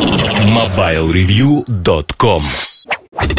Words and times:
MobileReview.com 0.00 2.42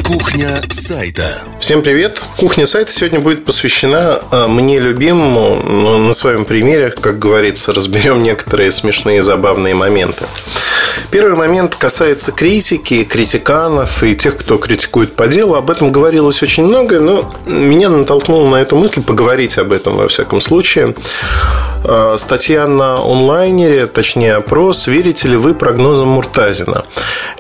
Кухня 0.06 0.62
сайта. 0.70 1.42
Всем 1.60 1.82
привет! 1.82 2.22
Кухня 2.38 2.68
сайта 2.68 2.92
сегодня 2.92 3.20
будет 3.20 3.46
посвящена 3.46 4.20
а, 4.30 4.48
мне 4.48 4.78
любимому, 4.80 5.56
но 5.56 5.98
на 5.98 6.14
своем 6.14 6.46
примере, 6.46 6.92
как 6.92 7.18
говорится, 7.18 7.72
разберем 7.72 8.22
некоторые 8.22 8.70
смешные 8.70 9.18
и 9.18 9.22
забавные 9.22 9.74
моменты. 9.74 10.26
Первый 11.10 11.36
момент 11.36 11.74
касается 11.76 12.32
критики, 12.32 13.06
критиканов 13.06 14.04
и 14.04 14.16
тех, 14.16 14.38
кто 14.38 14.60
критикует 14.60 15.16
по 15.16 15.28
делу. 15.28 15.56
Об 15.56 15.72
этом 15.72 15.92
говорилось 15.92 16.44
очень 16.44 16.66
много, 16.66 17.00
но 17.00 17.34
меня 17.48 17.90
натолкнуло 17.90 18.48
на 18.48 18.58
эту 18.58 18.76
мысль 18.76 19.02
поговорить 19.02 19.58
об 19.58 19.74
этом 19.74 19.96
во 19.96 20.08
всяком 20.08 20.42
случае. 20.42 20.94
А, 21.84 22.16
статья 22.18 22.68
на 22.68 22.98
онлайнере, 22.98 23.88
точнее 23.88 24.36
опрос, 24.36 24.88
верите 24.88 25.28
ли 25.28 25.38
вы 25.38 25.54
прогнозам 25.54 26.10
Муртазина. 26.10 26.86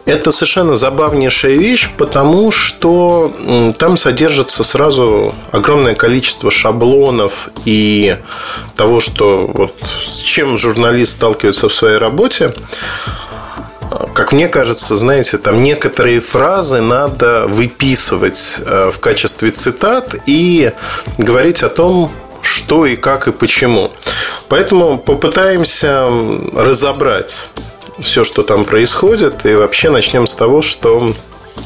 Это 0.05 0.31
совершенно 0.31 0.75
забавнейшая 0.75 1.53
вещь, 1.53 1.89
потому 1.97 2.51
что 2.51 3.33
там 3.77 3.97
содержится 3.97 4.63
сразу 4.63 5.33
огромное 5.51 5.95
количество 5.95 6.49
шаблонов 6.49 7.49
и 7.65 8.17
того, 8.75 8.99
что 8.99 9.47
вот 9.53 9.75
с 10.03 10.19
чем 10.19 10.57
журналист 10.57 11.13
сталкивается 11.13 11.69
в 11.69 11.73
своей 11.73 11.97
работе 11.97 12.53
как 14.13 14.31
мне 14.31 14.47
кажется, 14.47 14.95
знаете, 14.95 15.37
там 15.37 15.61
некоторые 15.61 16.21
фразы 16.21 16.81
надо 16.81 17.45
выписывать 17.47 18.61
э, 18.65 18.89
в 18.91 18.99
качестве 18.99 19.51
цитат 19.51 20.15
и 20.25 20.71
говорить 21.17 21.63
о 21.63 21.69
том, 21.69 22.11
что 22.41 22.85
и 22.85 22.95
как 22.95 23.27
и 23.27 23.31
почему. 23.31 23.91
Поэтому 24.47 24.97
попытаемся 24.97 26.07
разобрать 26.53 27.49
все, 27.99 28.23
что 28.23 28.43
там 28.43 28.65
происходит, 28.65 29.45
и 29.45 29.53
вообще 29.53 29.89
начнем 29.89 30.27
с 30.27 30.35
того, 30.35 30.61
что 30.61 31.13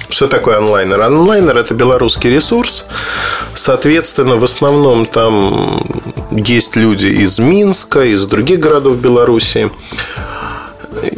что 0.10 0.28
такое 0.28 0.58
онлайнер? 0.58 1.02
Онлайнер– 1.02 1.58
это 1.60 1.74
белорусский 1.74 2.30
ресурс. 2.30 2.86
Соответственно, 3.54 4.36
в 4.36 4.44
основном 4.44 5.06
там 5.06 5.82
есть 6.32 6.76
люди 6.76 7.08
из 7.08 7.40
Минска, 7.40 8.02
из 8.02 8.26
других 8.26 8.60
городов 8.60 8.98
Беларуси. 8.98 9.70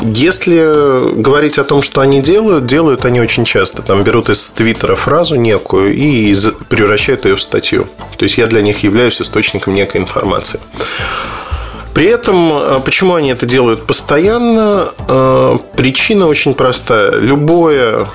Если 0.03 1.13
говорить 1.21 1.57
о 1.57 1.63
том, 1.63 1.81
что 1.81 2.01
они 2.01 2.21
делают, 2.21 2.65
делают 2.65 3.05
они 3.05 3.19
очень 3.21 3.45
часто. 3.45 3.81
Там 3.81 4.03
берут 4.03 4.29
из 4.29 4.51
Твиттера 4.51 4.95
фразу 4.95 5.35
некую 5.35 5.93
и 5.95 6.35
превращают 6.69 7.25
ее 7.25 7.35
в 7.35 7.41
статью. 7.41 7.87
То 8.17 8.23
есть 8.23 8.37
я 8.37 8.47
для 8.47 8.61
них 8.61 8.83
являюсь 8.83 9.21
источником 9.21 9.73
некой 9.73 10.01
информации. 10.01 10.59
При 11.93 12.05
этом, 12.05 12.51
э, 12.53 12.79
почему 12.85 13.15
они 13.15 13.31
это 13.31 13.47
делают 13.47 13.87
постоянно? 13.87 14.89
Э, 15.07 15.57
причина 15.75 16.27
очень 16.27 16.53
простая. 16.53 17.11
Любое 17.11 18.07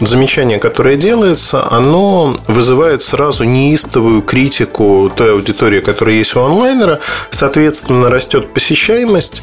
замечание, 0.00 0.58
которое 0.58 0.96
делается, 0.96 1.70
оно 1.70 2.36
вызывает 2.46 3.02
сразу 3.02 3.44
неистовую 3.44 4.22
критику 4.22 5.10
той 5.14 5.32
аудитории, 5.32 5.80
которая 5.80 6.16
есть 6.16 6.34
у 6.36 6.40
онлайнера. 6.40 7.00
Соответственно, 7.30 8.10
растет 8.10 8.52
посещаемость. 8.52 9.42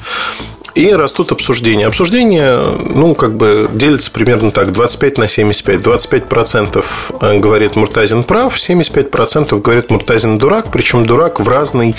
И 0.75 0.91
растут 0.91 1.31
обсуждения. 1.31 1.85
Обсуждения, 1.85 2.57
ну, 2.57 3.13
как 3.13 3.35
бы 3.35 3.69
делятся 3.73 4.09
примерно 4.09 4.49
так, 4.49 4.71
25 4.71 5.19
на 5.19 5.27
75. 5.27 5.81
25% 5.81 6.83
э, 7.21 7.39
говорит 7.39 7.75
Муртазин 7.75 8.23
прав, 8.23 8.55
75% 8.55 9.61
говорит 9.61 9.91
Муртазин 9.91 10.39
дурак, 10.39 10.71
причем 10.71 11.05
дурак 11.05 11.39
в 11.39 11.47
разной 11.47 11.95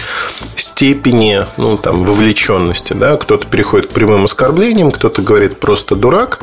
степени, 0.57 1.47
ну, 1.57 1.79
там, 1.79 2.03
вовлеченности, 2.03 2.95
да, 2.95 3.17
кто-то 3.17 3.47
переходит 3.47 3.87
к 3.87 3.91
прямым 3.91 4.25
оскорблениям, 4.25 4.91
кто-то 4.91 5.23
говорит 5.23 5.61
просто 5.61 5.95
дурак, 5.95 6.41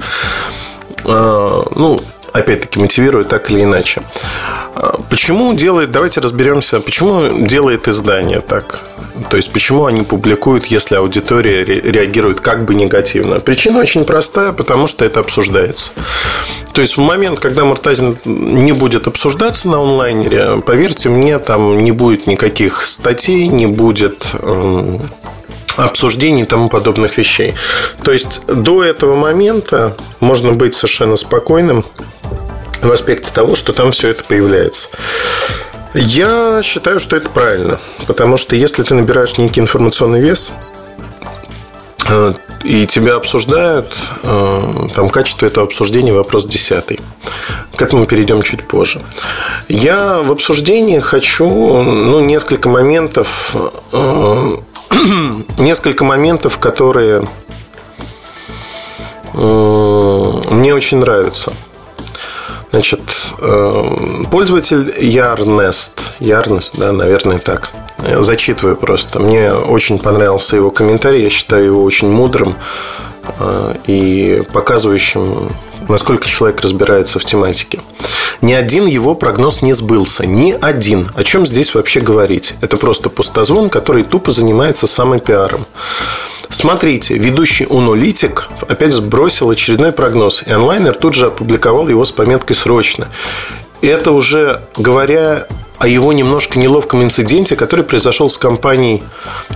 э, 1.04 1.64
ну, 1.76 2.02
опять-таки 2.34 2.80
мотивирует 2.80 3.30
так 3.30 3.50
или 3.52 3.64
иначе. 3.64 4.02
Э, 4.76 4.94
почему 5.10 5.54
делает, 5.54 5.92
давайте 5.92 6.22
разберемся, 6.22 6.80
почему 6.80 7.46
делает 7.46 7.88
издание 7.88 8.42
так? 8.42 8.82
То 9.30 9.38
есть, 9.38 9.52
почему 9.52 9.86
они 9.86 10.04
публикуют, 10.04 10.68
если 10.68 10.96
аудитория 10.96 11.64
реагирует 11.64 12.40
как 12.40 12.66
бы 12.66 12.76
негативно? 12.76 13.40
Причина 13.40 13.80
очень 13.80 14.06
простая, 14.06 14.54
потому 14.54 14.88
что 14.88 15.06
это 15.06 15.20
обсуждается. 15.20 15.92
То 16.74 16.82
есть, 16.82 16.98
в 16.98 17.02
момент, 17.02 17.40
когда 17.40 17.66
Муртазин 17.66 18.18
не 18.26 18.72
будет 18.72 19.08
обсуждаться 19.08 19.68
на 19.68 19.82
онлайнере, 19.82 20.62
поверьте 20.66 21.10
мне, 21.10 21.40
там 21.40 21.84
не 21.84 21.92
будет 21.92 22.28
никаких 22.28 22.84
статей, 22.84 23.48
не 23.48 23.68
будет 23.68 24.26
эм, 24.40 25.02
обсуждений 25.76 26.44
и 26.44 26.46
тому 26.46 26.70
подобных 26.70 27.18
вещей. 27.18 27.54
То 28.04 28.12
есть, 28.12 28.46
до 28.48 28.84
этого 28.84 29.16
момента 29.16 29.96
можно 30.20 30.54
быть 30.54 30.76
совершенно 30.76 31.18
спокойным 31.18 31.86
в 32.82 32.92
аспекте 32.92 33.32
того, 33.32 33.56
что 33.56 33.74
там 33.74 33.92
все 33.92 34.10
это 34.10 34.24
появляется. 34.24 34.90
Я 35.94 36.62
считаю, 36.64 37.00
что 37.00 37.16
это 37.16 37.30
правильно. 37.30 37.80
Потому 38.08 38.38
что 38.38 38.56
если 38.56 38.84
ты 38.84 38.94
набираешь 38.96 39.38
некий 39.38 39.60
информационный 39.60 40.22
вес, 40.22 40.52
э, 42.08 42.34
и 42.64 42.88
тебя 42.88 43.16
обсуждают, 43.16 43.96
э, 44.24 44.88
там 44.96 45.10
качество 45.10 45.46
этого 45.46 45.66
обсуждения 45.66 46.14
вопрос 46.14 46.46
десятый. 46.46 47.02
К 47.76 47.82
этому 47.82 48.06
перейдем 48.06 48.42
чуть 48.42 48.68
позже. 48.68 49.02
Я 49.68 50.20
в 50.20 50.32
обсуждении 50.32 51.00
хочу 51.00 51.48
ну, 51.50 52.22
несколько 52.22 52.70
моментов, 52.70 53.54
э, 53.92 54.58
несколько 55.58 56.06
моментов, 56.06 56.58
которые 56.58 57.24
мне 59.34 60.76
очень 60.76 60.98
нравятся. 60.98 61.54
Значит, 62.72 63.02
эм, 63.40 64.26
пользователь 64.32 64.94
Ярнест, 64.98 66.00
Ярнест, 66.20 66.78
да, 66.78 66.94
наверное, 66.94 67.40
так. 67.40 67.70
Зачитываю 68.20 68.76
просто. 68.76 69.20
Мне 69.20 69.54
очень 69.54 70.00
понравился 70.00 70.56
его 70.56 70.72
комментарий. 70.72 71.24
Я 71.24 71.30
считаю 71.30 71.66
его 71.66 71.84
очень 71.84 72.10
мудрым 72.10 72.56
э, 73.40 73.76
и 73.86 74.44
показывающим, 74.54 75.52
насколько 75.88 76.28
человек 76.28 76.62
разбирается 76.62 77.20
в 77.20 77.26
тематике. 77.26 77.82
Ни 78.42 78.54
один 78.54 78.88
его 78.88 79.14
прогноз 79.14 79.62
не 79.62 79.74
сбылся. 79.74 80.26
Ни 80.26 80.58
один. 80.60 81.10
О 81.16 81.24
чем 81.24 81.46
здесь 81.46 81.76
вообще 81.76 82.00
говорить? 82.00 82.56
Это 82.62 82.78
просто 82.78 83.10
пустозвон, 83.10 83.70
который 83.70 84.04
тупо 84.04 84.32
занимается 84.32 84.88
самопиаром. 84.88 85.68
Смотрите, 86.52 87.18
ведущий 87.18 87.66
Унолитик 87.66 88.50
опять 88.68 88.94
сбросил 88.94 89.50
очередной 89.50 89.94
прогноз, 89.94 90.44
и 90.46 90.52
онлайнер 90.52 90.94
тут 90.94 91.14
же 91.14 91.28
опубликовал 91.28 91.88
его 91.88 92.04
с 92.04 92.12
пометкой 92.12 92.58
«Срочно». 92.58 93.08
Это 93.82 94.12
уже 94.12 94.62
говоря 94.78 95.48
о 95.80 95.88
его 95.88 96.14
немножко 96.14 96.60
неловком 96.60 97.04
инциденте, 97.04 97.56
который 97.56 97.84
произошел 97.86 98.30
с 98.30 98.38
компанией 98.38 99.02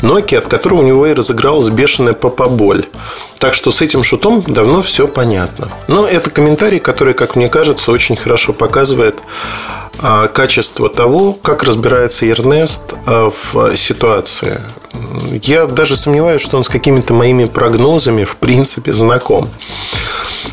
Nokia, 0.01 0.38
от 0.38 0.47
которого 0.47 0.79
у 0.79 0.83
него 0.83 1.06
и 1.06 1.13
разыгралась 1.13 1.69
бешеная 1.69 2.13
попоболь. 2.13 2.85
Так 3.38 3.53
что 3.53 3.72
с 3.72 3.81
этим 3.81 4.01
шутом 4.01 4.41
давно 4.47 4.81
все 4.81 5.07
понятно. 5.07 5.67
Но 5.88 6.07
это 6.07 6.29
комментарий, 6.31 6.79
который, 6.79 7.13
как 7.13 7.35
мне 7.35 7.50
кажется, 7.50 7.91
очень 7.91 8.16
хорошо 8.16 8.53
показывает 8.53 9.19
а, 10.00 10.27
качество 10.27 10.89
того, 10.89 11.33
как 11.33 11.63
разбирается 11.63 12.25
Ернест 12.25 12.95
а, 13.06 13.29
в 13.29 13.75
ситуации. 13.75 14.62
Я 15.41 15.66
даже 15.66 15.95
сомневаюсь, 15.95 16.41
что 16.41 16.57
он 16.57 16.63
с 16.63 16.69
какими-то 16.69 17.13
моими 17.13 17.45
прогнозами 17.45 18.23
в 18.23 18.38
принципе 18.38 18.94
знаком. 18.94 19.50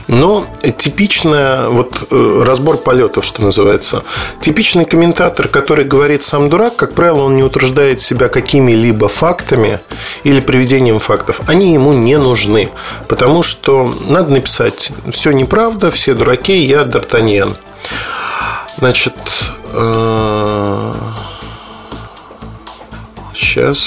Но 0.08 0.46
типичная, 0.78 1.68
вот 1.68 2.06
э, 2.10 2.44
разбор 2.44 2.78
полетов, 2.78 3.24
что 3.24 3.42
называется, 3.42 4.02
типичный 4.40 4.84
комментатор, 4.84 5.48
который 5.48 5.84
говорит 5.84 6.22
сам 6.22 6.50
дурак, 6.50 6.76
как 6.76 6.94
правило, 6.94 7.22
он 7.22 7.36
не 7.36 7.42
утверждает 7.42 8.00
себя 8.00 8.28
какими-либо 8.28 9.08
фактами 9.08 9.80
или 10.24 10.40
приведением 10.40 10.98
фактов. 10.98 11.40
Они 11.46 11.72
ему 11.72 11.92
не 11.92 12.18
нужны, 12.18 12.70
потому 13.08 13.42
что 13.42 13.94
надо 14.08 14.32
написать 14.32 14.90
«все 15.10 15.32
неправда, 15.32 15.90
все 15.90 16.14
дураки, 16.14 16.56
я 16.56 16.82
Д'Артаньян». 16.82 17.56
Значит, 18.78 19.14
сейчас 19.16 19.52
э, 19.74 20.94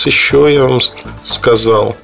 еще 0.06 0.54
я 0.54 0.64
вам 0.64 0.80
сказал. 1.24 1.96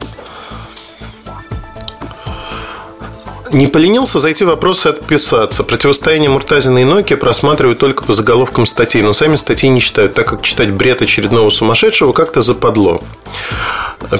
Не 3.52 3.68
поленился 3.68 4.20
зайти 4.20 4.46
в 4.46 4.48
вопросы 4.48 4.88
отписаться. 4.88 5.64
Противостояние 5.64 6.30
Муртазина 6.30 6.80
и 6.80 6.86
Nokia 6.86 7.18
просматривают 7.18 7.80
только 7.80 8.06
по 8.06 8.14
заголовкам 8.14 8.66
статей, 8.66 9.02
но 9.02 9.12
сами 9.12 9.36
статьи 9.36 9.70
не 9.70 9.82
читают, 9.82 10.14
так 10.14 10.28
как 10.28 10.42
читать 10.42 10.72
бред 10.72 11.02
очередного 11.02 11.50
сумасшедшего 11.50 12.14
как-то 12.14 12.40
западло. 12.40 13.02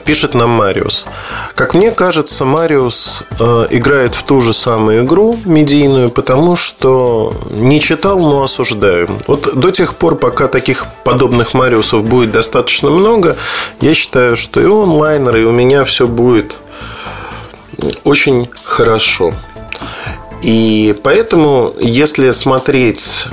Пишет 0.06 0.34
нам 0.36 0.50
Мариус. 0.50 1.08
Как 1.56 1.74
мне 1.74 1.92
кажется, 1.92 2.44
Мариус 2.44 3.24
э, 3.40 3.68
играет 3.72 4.16
в 4.16 4.24
ту 4.24 4.42
же 4.42 4.54
самую 4.54 5.06
игру 5.06 5.40
медийную, 5.46 6.10
потому 6.12 6.56
что 6.56 7.34
не 7.52 7.80
читал, 7.80 8.20
но 8.20 8.44
осуждаю. 8.44 9.08
Вот 9.28 9.56
до 9.56 9.72
тех 9.72 9.96
пор, 9.96 10.18
пока 10.18 10.48
таких 10.48 10.88
подобных 11.04 11.54
Мариусов 11.54 12.04
будет 12.04 12.32
достаточно 12.32 12.90
много, 12.90 13.38
я 13.80 13.96
считаю, 13.96 14.36
что 14.36 14.62
и 14.62 14.66
у 14.66 14.84
онлайнера, 14.84 15.40
и 15.40 15.46
у 15.46 15.52
меня 15.52 15.86
все 15.86 16.06
будет 16.06 16.56
очень 18.04 18.50
хорошо. 18.64 19.34
И 20.42 20.96
поэтому, 21.04 21.74
если 21.80 22.32
смотреть 22.32 23.28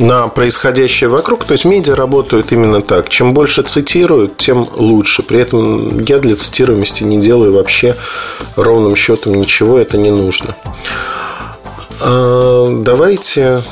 на 0.00 0.28
происходящее 0.28 1.10
вокруг. 1.10 1.44
То 1.44 1.52
есть 1.52 1.64
медиа 1.64 1.94
работают 1.94 2.52
именно 2.52 2.80
так. 2.80 3.08
Чем 3.10 3.34
больше 3.34 3.62
цитируют, 3.62 4.38
тем 4.38 4.66
лучше. 4.76 5.22
При 5.22 5.40
этом 5.40 6.00
я 6.04 6.18
для 6.18 6.36
цитируемости 6.36 7.04
не 7.04 7.18
делаю 7.18 7.52
вообще 7.52 7.96
ровным 8.56 8.96
счетом 8.96 9.34
ничего, 9.34 9.78
это 9.78 9.98
не 9.98 10.10
нужно. 10.10 10.54
А, 12.00 12.68
давайте 12.82 13.62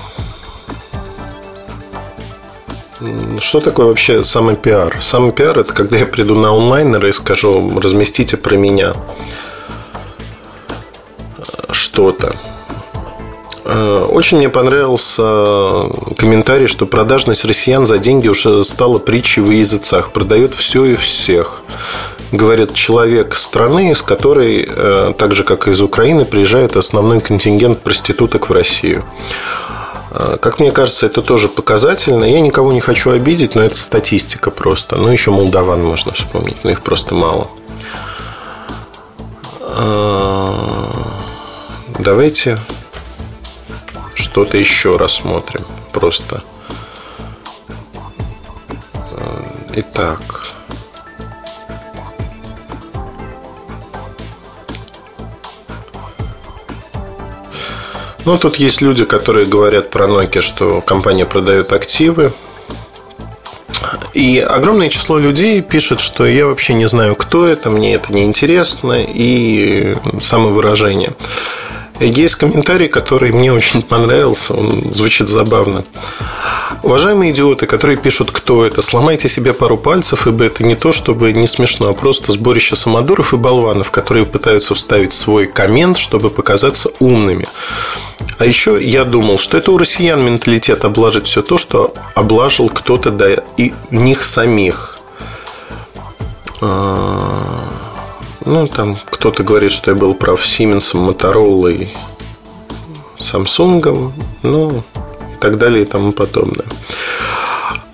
что 3.41 3.61
такое 3.61 3.87
вообще 3.87 4.25
самый 4.25 4.57
пиар? 4.57 4.97
Самый 5.01 5.33
пиар– 5.33 5.59
это 5.61 5.73
когда 5.73 5.99
я 5.99 6.07
приду 6.07 6.35
на 6.35 6.51
онлайнер 6.51 7.07
и 7.07 7.13
скажу, 7.13 7.79
разместите 7.81 8.37
про 8.37 8.57
меня 8.57 8.95
что-то. 11.71 12.37
Э, 13.65 14.07
очень 14.11 14.39
мне 14.39 14.49
понравился 14.49 15.91
комментарий, 16.17 16.67
что 16.67 16.87
продажность 16.87 17.45
россиян 17.45 17.87
за 17.87 17.99
деньги 17.99 18.29
уже 18.29 18.65
стала 18.65 18.99
притчей 18.99 19.43
в 19.43 19.51
языцах. 19.51 20.11
Продает 20.11 20.55
все 20.55 20.85
и 20.85 20.97
всех. 20.97 21.63
Говорит 22.33 22.75
человек 22.75 23.37
страны, 23.37 23.93
из 23.93 24.03
которой, 24.03 24.67
э, 24.69 25.13
так 25.17 25.35
же 25.35 25.45
как 25.45 25.69
из 25.69 25.81
Украины, 25.81 26.25
приезжает 26.25 26.77
основной 26.77 27.21
контингент 27.21 27.81
проституток 27.81 28.49
в 28.49 28.53
Россию. 28.53 29.05
Э, 30.11 30.37
как 30.41 30.59
мне 30.61 30.73
кажется, 30.73 31.07
это 31.07 31.23
тоже 31.23 31.49
показательно. 31.49 32.25
Я 32.25 32.41
никого 32.41 32.73
не 32.73 32.81
хочу 32.81 33.11
обидеть, 33.11 33.55
но 33.55 33.63
это 33.63 33.77
статистика 33.77 34.51
просто. 34.51 34.97
Ну, 34.97 35.09
еще 35.09 35.31
молдаван 35.31 35.83
можно 35.83 36.13
вспомнить, 36.13 36.65
но 36.65 36.71
их 36.71 36.83
просто 36.83 37.15
мало. 37.15 37.49
Давайте 41.99 42.59
что-то 44.15 44.57
еще 44.57 44.97
рассмотрим. 44.97 45.65
Просто. 45.93 46.43
Э, 49.13 49.43
итак. 49.75 50.58
Ну, 58.29 58.37
тут 58.37 58.57
есть 58.57 58.83
люди, 58.83 59.07
которые 59.07 59.47
говорят 59.47 59.89
про 59.89 60.05
Nokia, 60.05 60.43
что 60.43 60.83
компания 60.83 61.25
продает 61.25 61.73
активы. 61.73 62.35
И 64.13 64.39
огромное 64.39 64.91
число 64.91 65.19
людей 65.19 65.63
пишет, 65.63 65.99
что 65.99 66.27
я 66.27 66.45
вообще 66.47 66.75
не 66.75 66.87
знаю, 66.91 67.15
кто 67.15 67.47
это, 67.47 67.71
мне 67.71 67.95
это 67.95 68.13
не 68.13 68.25
интересно, 68.25 69.03
и 69.03 69.97
самовыражение. 70.21 71.15
Есть 72.01 72.35
комментарий, 72.35 72.89
который 72.89 73.33
мне 73.33 73.51
очень 73.51 73.81
понравился, 73.95 74.53
он 74.53 74.93
звучит 74.93 75.31
забавно. 75.31 75.87
Уважаемые 76.83 77.33
идиоты, 77.33 77.65
которые 77.65 77.97
пишут, 77.97 78.31
кто 78.31 78.67
это, 78.67 78.83
сломайте 78.83 79.27
себе 79.31 79.55
пару 79.55 79.79
пальцев, 79.79 80.27
ибо 80.27 80.45
это 80.45 80.65
не 80.65 80.75
то, 80.75 80.93
чтобы 80.93 81.33
не 81.33 81.47
смешно, 81.47 81.89
а 81.89 81.95
просто 81.95 82.31
сборище 82.33 82.77
самодуров 82.77 83.33
и 83.33 83.39
болванов, 83.39 83.91
которые 83.91 84.27
пытаются 84.27 84.75
вставить 84.75 85.15
свой 85.15 85.47
коммент, 85.47 85.97
чтобы 85.97 86.29
показаться 86.29 86.91
умными. 87.01 87.49
А 88.39 88.45
еще 88.45 88.83
я 88.83 89.05
думал, 89.05 89.39
что 89.39 89.59
это 89.59 89.73
у 89.73 89.79
россиян 89.79 90.23
менталитет 90.23 90.85
облажить 90.85 91.27
все 91.27 91.43
то, 91.43 91.59
что 91.59 91.93
облажил 92.15 92.69
кто-то 92.69 93.11
до 93.11 93.43
и 93.57 93.73
них 93.91 94.23
самих. 94.23 94.99
А, 96.61 97.69
ну, 98.45 98.67
там 98.67 98.97
кто-то 99.11 99.43
говорит, 99.43 99.73
что 99.73 99.91
я 99.91 99.97
был 99.97 100.15
прав 100.15 100.45
Сименсом, 100.45 101.01
Моторолой, 101.01 101.93
Самсунгом, 103.19 104.13
ну, 104.43 104.83
и 105.35 105.41
так 105.41 105.59
далее 105.59 105.83
и 105.83 105.87
тому 105.87 106.13
подобное. 106.13 106.67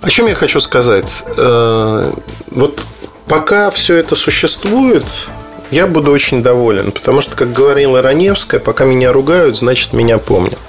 О 0.01 0.09
чем 0.09 0.27
я 0.27 0.35
хочу 0.35 0.59
сказать? 0.59 1.23
Э, 1.37 2.13
вот 2.51 2.81
пока 3.27 3.71
все 3.71 3.95
это 3.95 4.15
существует, 4.15 5.05
я 5.71 5.87
буду 5.87 6.11
очень 6.11 6.43
доволен, 6.43 6.91
потому 6.91 7.21
что, 7.21 7.35
как 7.35 7.53
говорила 7.53 8.01
Раневская, 8.01 8.59
пока 8.59 8.85
меня 8.85 9.11
ругают, 9.11 9.57
значит, 9.57 9.93
меня 9.93 10.17
помнят. 10.17 10.59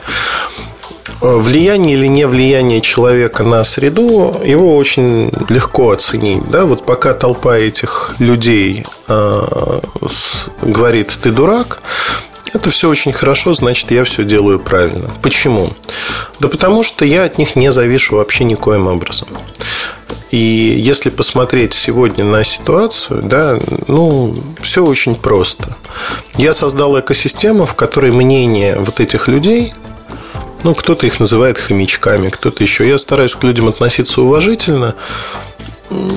Э, 1.23 1.37
влияние 1.39 1.97
или 1.97 2.07
не 2.07 2.27
влияние 2.27 2.81
человека 2.81 3.43
на 3.43 3.65
среду, 3.65 4.41
его 4.45 4.77
очень 4.77 5.31
легко 5.49 5.93
оценить. 5.93 6.49
Да? 6.51 6.65
Вот 6.65 6.85
пока 6.85 7.15
толпа 7.15 7.57
этих 7.57 8.15
людей 8.19 8.85
э, 9.09 9.81
с, 10.09 10.49
говорит 10.63 11.19
«ты 11.23 11.31
дурак», 11.31 11.81
это 12.55 12.71
все 12.71 12.89
очень 12.89 13.13
хорошо, 13.13 13.55
значит, 13.55 13.91
я 13.91 14.05
все 14.05 14.25
делаю 14.25 14.61
правильно. 14.61 15.11
Почему? 15.21 15.73
Да 16.39 16.49
потому 16.49 16.83
что 16.83 17.05
я 17.05 17.25
от 17.25 17.39
них 17.39 17.57
не 17.57 17.73
завишу 17.73 18.17
вообще 18.17 18.45
никоим 18.45 18.87
образом. 18.87 19.29
И 20.31 20.37
если 20.37 21.11
посмотреть 21.11 21.75
сегодня 21.75 22.25
на 22.25 22.43
ситуацию, 22.45 23.23
да, 23.23 23.59
ну, 23.87 24.35
все 24.61 24.85
очень 24.85 25.15
просто. 25.15 25.77
Я 26.37 26.53
создал 26.53 26.99
экосистему, 26.99 27.65
в 27.65 27.75
которой 27.75 28.11
мнение 28.13 28.77
вот 28.79 29.01
этих 29.01 29.29
людей 29.29 29.73
ну, 30.65 30.75
кто-то 30.75 31.07
их 31.07 31.21
называет 31.21 31.59
хомячками, 31.59 32.29
кто-то 32.29 32.65
еще. 32.65 32.89
Я 32.89 32.99
стараюсь 32.99 33.37
к 33.37 33.45
людям 33.45 33.69
относиться 33.69 34.21
уважительно, 34.21 34.97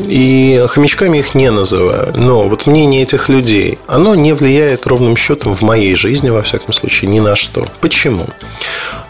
и 0.07 0.65
хомячками 0.67 1.19
их 1.19 1.35
не 1.35 1.51
называю. 1.51 2.13
Но 2.15 2.49
вот 2.49 2.65
мнение 2.65 3.03
этих 3.03 3.29
людей, 3.29 3.77
оно 3.85 4.15
не 4.15 4.33
влияет 4.33 4.87
ровным 4.87 5.15
счетом 5.15 5.53
в 5.53 5.61
моей 5.61 5.95
жизни, 5.95 6.29
во 6.29 6.41
всяком 6.41 6.73
случае, 6.73 7.11
ни 7.11 7.19
на 7.19 7.35
что. 7.35 7.67
Почему? 7.79 8.25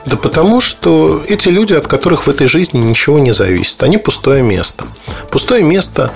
Да 0.05 0.17
потому 0.17 0.61
что 0.61 1.23
эти 1.27 1.49
люди, 1.49 1.73
от 1.73 1.87
которых 1.87 2.25
в 2.25 2.29
этой 2.29 2.47
жизни 2.47 2.79
ничего 2.79 3.19
не 3.19 3.33
зависит, 3.33 3.81
они 3.83 3.97
пустое 3.97 4.41
место. 4.41 4.85
Пустое 5.29 5.61
место, 5.63 6.11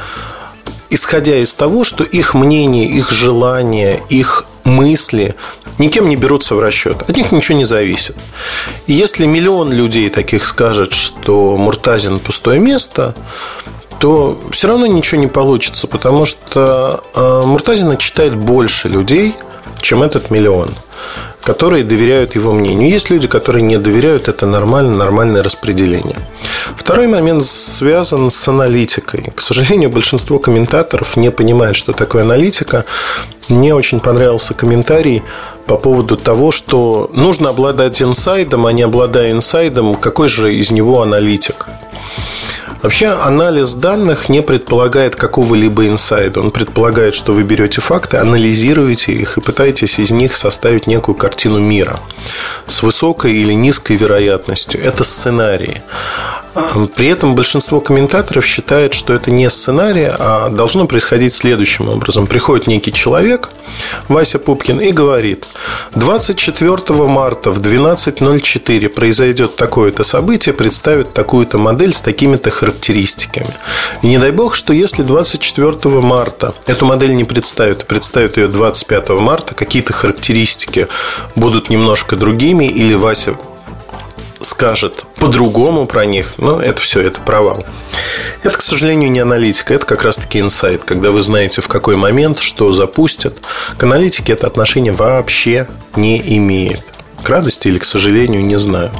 исходя 0.89 1.37
из 1.37 1.53
того, 1.53 1.83
что 1.83 2.03
их 2.03 2.33
мнение, 2.33 2.85
их 2.85 3.11
желание, 3.11 4.01
их 4.09 4.45
мысли 4.63 5.35
никем 5.79 6.07
не 6.07 6.15
берутся 6.15 6.55
в 6.55 6.59
расчет. 6.59 7.01
От 7.01 7.15
них 7.17 7.31
ничего 7.31 7.57
не 7.57 7.65
зависит. 7.65 8.15
И 8.87 8.93
если 8.93 9.25
миллион 9.25 9.71
людей 9.71 10.09
таких 10.09 10.45
скажет, 10.45 10.93
что 10.93 11.57
Муртазин 11.57 12.19
пустое 12.19 12.59
место, 12.59 13.15
то 13.99 14.39
все 14.51 14.67
равно 14.67 14.85
ничего 14.85 15.19
не 15.19 15.27
получится, 15.27 15.87
потому 15.87 16.25
что 16.25 17.03
э, 17.13 17.43
Муртазина 17.45 17.97
читает 17.97 18.35
больше 18.35 18.89
людей, 18.89 19.35
чем 19.81 20.03
этот 20.03 20.29
миллион 20.29 20.75
которые 21.41 21.83
доверяют 21.83 22.35
его 22.35 22.53
мнению. 22.53 22.89
Есть 22.89 23.09
люди, 23.09 23.27
которые 23.27 23.61
не 23.61 23.77
доверяют, 23.77 24.27
это 24.27 24.45
нормально, 24.45 24.95
нормальное 24.95 25.43
распределение. 25.43 26.17
Второй 26.75 27.07
момент 27.07 27.45
связан 27.45 28.29
с 28.29 28.47
аналитикой. 28.47 29.31
К 29.35 29.41
сожалению, 29.41 29.89
большинство 29.89 30.39
комментаторов 30.39 31.17
не 31.17 31.31
понимает, 31.31 31.75
что 31.75 31.93
такое 31.93 32.23
аналитика. 32.23 32.85
Мне 33.49 33.75
очень 33.75 33.99
понравился 33.99 34.53
комментарий 34.53 35.21
по 35.65 35.77
поводу 35.77 36.17
того, 36.17 36.51
что 36.51 37.09
нужно 37.13 37.49
обладать 37.49 38.01
инсайдом, 38.01 38.65
а 38.65 38.73
не 38.73 38.83
обладая 38.83 39.31
инсайдом, 39.31 39.95
какой 39.95 40.29
же 40.29 40.55
из 40.55 40.71
него 40.71 41.01
аналитик. 41.01 41.67
Вообще 42.83 43.07
анализ 43.07 43.75
данных 43.75 44.27
не 44.27 44.41
предполагает 44.41 45.15
какого-либо 45.15 45.87
инсайда. 45.87 46.41
Он 46.41 46.51
предполагает, 46.51 47.15
что 47.15 47.31
вы 47.31 47.43
берете 47.43 47.79
факты, 47.79 48.17
анализируете 48.17 49.13
их 49.13 49.37
и 49.37 49.41
пытаетесь 49.41 49.99
из 49.99 50.11
них 50.11 50.35
составить 50.35 50.85
некую 50.85 51.15
картину 51.15 51.59
мира 51.59 52.01
с 52.67 52.83
высокой 52.83 53.35
или 53.35 53.53
низкой 53.53 53.95
вероятностью. 53.95 54.83
Это 54.83 55.05
сценарии. 55.05 55.81
При 56.95 57.07
этом 57.07 57.35
большинство 57.35 57.81
комментаторов 57.81 58.45
считает, 58.45 58.93
что 58.93 59.13
это 59.13 59.31
не 59.31 59.49
сценарий, 59.49 60.07
а 60.07 60.49
должно 60.49 60.85
происходить 60.85 61.33
следующим 61.33 61.89
образом. 61.89 62.27
Приходит 62.27 62.67
некий 62.67 62.93
человек, 62.93 63.49
Вася 64.07 64.39
Пупкин, 64.39 64.79
и 64.79 64.91
говорит, 64.91 65.47
24 65.95 66.77
марта 67.07 67.51
в 67.51 67.59
12.04 67.59 68.89
произойдет 68.89 69.55
такое-то 69.55 70.03
событие, 70.03 70.53
представит 70.53 71.13
такую-то 71.13 71.57
модель 71.57 71.93
с 71.93 72.01
такими-то 72.01 72.51
характеристиками. 72.51 73.53
И 74.01 74.07
не 74.07 74.19
дай 74.19 74.31
бог, 74.31 74.55
что 74.55 74.73
если 74.73 75.01
24 75.01 76.01
марта 76.01 76.53
эту 76.67 76.85
модель 76.85 77.15
не 77.15 77.23
представят, 77.23 77.87
представят 77.87 78.37
ее 78.37 78.47
25 78.47 79.09
марта, 79.09 79.55
какие-то 79.55 79.93
характеристики 79.93 80.87
будут 81.35 81.69
немножко 81.69 82.15
другими, 82.15 82.65
или 82.65 82.93
Вася 82.93 83.35
скажет 84.43 85.05
по-другому 85.17 85.85
про 85.85 86.05
них, 86.05 86.33
но 86.37 86.61
это 86.61 86.81
все, 86.81 87.01
это 87.01 87.21
провал. 87.21 87.65
Это, 88.43 88.57
к 88.57 88.61
сожалению, 88.61 89.11
не 89.11 89.19
аналитика, 89.19 89.73
это 89.73 89.85
как 89.85 90.03
раз-таки 90.03 90.39
инсайт, 90.39 90.83
когда 90.83 91.11
вы 91.11 91.21
знаете, 91.21 91.61
в 91.61 91.67
какой 91.67 91.95
момент 91.95 92.39
что 92.39 92.71
запустят. 92.73 93.37
К 93.77 93.83
аналитике 93.83 94.33
это 94.33 94.47
отношение 94.47 94.91
вообще 94.91 95.67
не 95.95 96.19
имеет. 96.37 96.83
К 97.23 97.29
радости 97.29 97.67
или 97.69 97.77
к 97.77 97.85
сожалению, 97.85 98.45
не 98.45 98.59
знаю. 98.59 98.91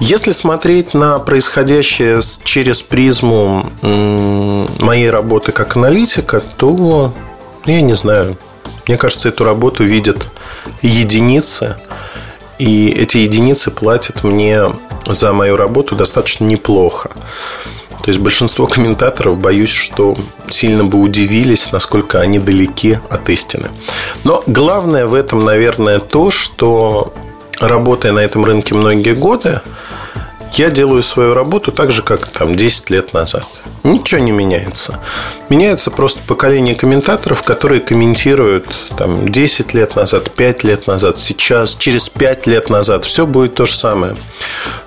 Если 0.00 0.32
смотреть 0.32 0.94
на 0.94 1.18
происходящее 1.18 2.20
через 2.42 2.82
призму 2.82 3.70
моей 3.82 5.10
работы 5.10 5.52
как 5.52 5.76
аналитика, 5.76 6.40
то 6.40 7.12
я 7.66 7.82
не 7.82 7.92
знаю, 7.92 8.38
Мне 8.88 8.96
кажется, 8.96 9.28
эту 9.28 9.44
работу 9.44 9.84
видят 9.84 10.30
единицы, 10.82 11.76
и 12.60 12.90
эти 12.90 13.16
единицы 13.16 13.70
платят 13.70 14.22
мне 14.22 14.66
за 15.06 15.32
мою 15.32 15.56
работу 15.56 15.96
достаточно 15.96 16.44
неплохо. 16.44 17.10
То 18.02 18.08
есть 18.08 18.20
большинство 18.20 18.66
комментаторов, 18.66 19.38
боюсь, 19.38 19.72
что 19.72 20.14
сильно 20.48 20.84
бы 20.84 20.98
удивились, 20.98 21.72
насколько 21.72 22.20
они 22.20 22.38
далеки 22.38 22.98
от 23.08 23.30
истины. 23.30 23.70
Но 24.24 24.44
главное 24.46 25.06
в 25.06 25.14
этом, 25.14 25.40
наверное, 25.40 26.00
то, 26.00 26.30
что 26.30 27.14
работая 27.60 28.12
на 28.12 28.20
этом 28.20 28.44
рынке 28.44 28.74
многие 28.74 29.14
годы, 29.14 29.62
я 30.54 30.70
делаю 30.70 31.02
свою 31.02 31.34
работу 31.34 31.72
так 31.72 31.90
же, 31.90 32.02
как 32.02 32.28
там 32.28 32.54
10 32.54 32.90
лет 32.90 33.12
назад. 33.12 33.46
Ничего 33.82 34.20
не 34.20 34.32
меняется. 34.32 35.00
Меняется 35.48 35.90
просто 35.90 36.20
поколение 36.26 36.74
комментаторов, 36.74 37.42
которые 37.42 37.80
комментируют 37.80 38.66
там 38.98 39.28
10 39.28 39.74
лет 39.74 39.96
назад, 39.96 40.30
5 40.30 40.64
лет 40.64 40.86
назад, 40.86 41.18
сейчас, 41.18 41.76
через 41.76 42.08
5 42.08 42.46
лет 42.46 42.68
назад. 42.68 43.04
Все 43.04 43.26
будет 43.26 43.54
то 43.54 43.66
же 43.66 43.74
самое. 43.74 44.16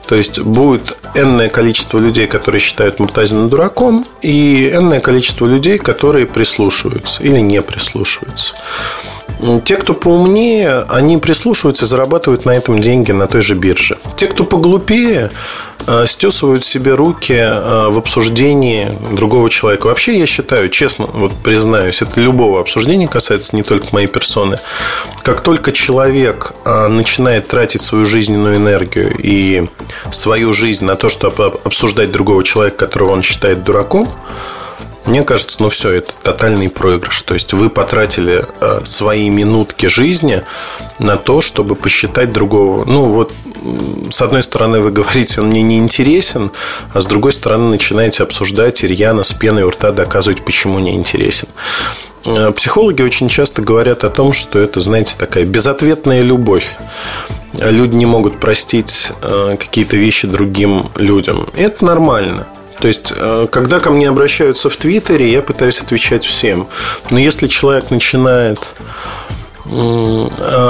То 0.08 0.16
есть 0.16 0.40
будет 0.40 0.98
энное 1.16 1.50
количество 1.50 1.98
людей, 1.98 2.28
которые 2.28 2.62
считают 2.62 3.00
Муртазина 3.00 3.48
дураком, 3.48 4.06
и 4.22 4.70
энное 4.70 5.00
количество 5.00 5.46
людей, 5.46 5.78
которые 5.78 6.26
прислушиваются 6.26 7.24
или 7.24 7.40
не 7.40 7.62
прислушиваются. 7.62 8.54
Те, 9.66 9.76
кто 9.76 9.94
поумнее, 9.94 10.86
они 10.88 11.18
прислушиваются 11.18 11.86
зарабатывают 11.86 12.46
на 12.46 12.52
этом 12.52 12.80
деньги 12.80 13.12
на 13.12 13.28
той 13.28 13.42
же 13.42 13.56
бирже. 13.56 13.98
Те, 14.16 14.28
кто 14.28 14.46
поглупее, 14.46 15.32
э, 15.86 16.06
стесывают 16.08 16.66
себе 16.66 16.94
руки 16.94 17.34
э, 17.34 17.90
в 17.90 17.98
обсуждении 17.98 18.94
другого 19.12 19.50
человека. 19.50 19.88
Вообще, 19.88 20.18
я 20.18 20.28
считаю, 20.28 20.70
честно, 20.70 21.06
вот 21.06 21.34
признаюсь, 21.44 22.02
это 22.02 22.22
любого 22.22 22.62
обсуждения 22.62 23.08
касается 23.08 23.56
не 23.56 23.64
только 23.64 23.88
моей 23.92 24.08
персоны. 24.08 24.60
Как 25.24 25.42
только 25.42 25.72
человек 25.72 26.54
э, 26.64 26.88
начинает 26.88 27.48
тратить 27.48 27.82
свою 27.82 28.06
жизненную 28.06 28.56
энергию 28.58 29.14
и 29.18 29.68
свою 30.12 30.54
жизнь 30.54 30.86
на 30.86 30.96
то, 30.96 31.10
чтобы 31.10 31.46
обсуждать 31.64 32.12
другого 32.12 32.44
человека, 32.44 32.86
которого 32.86 33.12
он 33.12 33.24
считает 33.24 33.64
дураком, 33.64 34.08
мне 35.06 35.24
кажется, 35.24 35.58
ну 35.60 35.70
все, 35.70 35.90
это 35.90 36.14
тотальный 36.22 36.70
проигрыш. 36.70 37.22
То 37.24 37.34
есть 37.34 37.54
вы 37.54 37.70
потратили 37.70 38.46
э, 38.62 38.82
свои 38.86 39.30
минутки 39.30 39.88
жизни 39.88 40.44
на 41.00 41.18
то, 41.18 41.42
чтобы 41.42 41.76
посчитать 41.76 42.32
другого. 42.32 42.86
Ну 42.86 43.06
вот, 43.06 43.34
с 44.12 44.22
одной 44.22 44.44
стороны, 44.44 44.80
вы 44.80 44.92
говорите, 44.92 45.42
он 45.42 45.48
мне 45.48 45.62
не 45.62 45.78
интересен, 45.78 46.52
а 46.94 47.02
с 47.02 47.06
другой 47.06 47.34
стороны, 47.34 47.70
начинаете 47.70 48.24
обсуждать 48.24 48.84
и 48.84 48.88
с 49.24 49.34
пеной 49.34 49.64
у 49.64 49.70
рта 49.70 49.92
доказывать, 49.92 50.46
почему 50.46 50.80
не 50.80 50.96
интересен. 50.96 51.50
Э, 52.26 52.52
психологи 52.52 53.02
очень 53.02 53.28
часто 53.28 53.62
говорят 53.62 54.06
о 54.06 54.10
том, 54.10 54.32
что 54.32 54.60
это, 54.60 54.80
знаете, 54.80 55.16
такая 55.18 55.44
безответная 55.44 56.22
любовь. 56.22 56.78
Люди 57.54 57.96
не 57.96 58.06
могут 58.06 58.40
простить 58.40 59.12
э, 59.22 59.58
какие-то 59.60 59.98
вещи 59.98 60.28
другим 60.28 60.92
людям. 60.96 61.50
И 61.56 61.62
это 61.62 61.84
нормально. 61.84 62.48
То 62.80 62.88
есть, 62.88 63.14
э, 63.16 63.48
когда 63.52 63.80
ко 63.80 63.92
мне 63.92 64.10
обращаются 64.10 64.70
в 64.70 64.78
Твиттере, 64.78 65.32
я 65.32 65.42
пытаюсь 65.42 65.82
отвечать 65.82 66.26
всем. 66.26 66.68
Но 67.12 67.20
если 67.20 67.48
человек 67.48 67.92
начинает 67.92 68.60
э, 69.66 70.28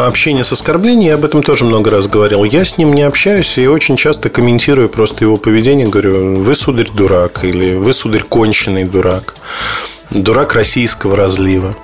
общение 0.08 0.44
с 0.44 0.52
оскорблением, 0.52 1.08
я 1.08 1.16
об 1.16 1.26
этом 1.26 1.44
тоже 1.44 1.66
много 1.66 1.92
раз 1.92 2.08
говорил. 2.08 2.44
Я 2.44 2.66
с 2.66 2.78
ним 2.78 2.94
не 2.94 3.04
общаюсь 3.04 3.58
и 3.58 3.68
очень 3.68 3.98
часто 3.98 4.30
комментирую 4.30 4.90
просто 4.90 5.26
его 5.26 5.38
поведение. 5.38 5.88
Говорю, 5.88 6.44
вы, 6.44 6.56
сударь, 6.56 6.90
дурак, 6.94 7.44
или 7.44 7.76
вы, 7.76 7.94
сударь, 7.94 8.24
конченый 8.24 8.84
дурак 8.84 9.36
дурак 10.14 10.54
российского 10.54 11.16
разлива. 11.16 11.76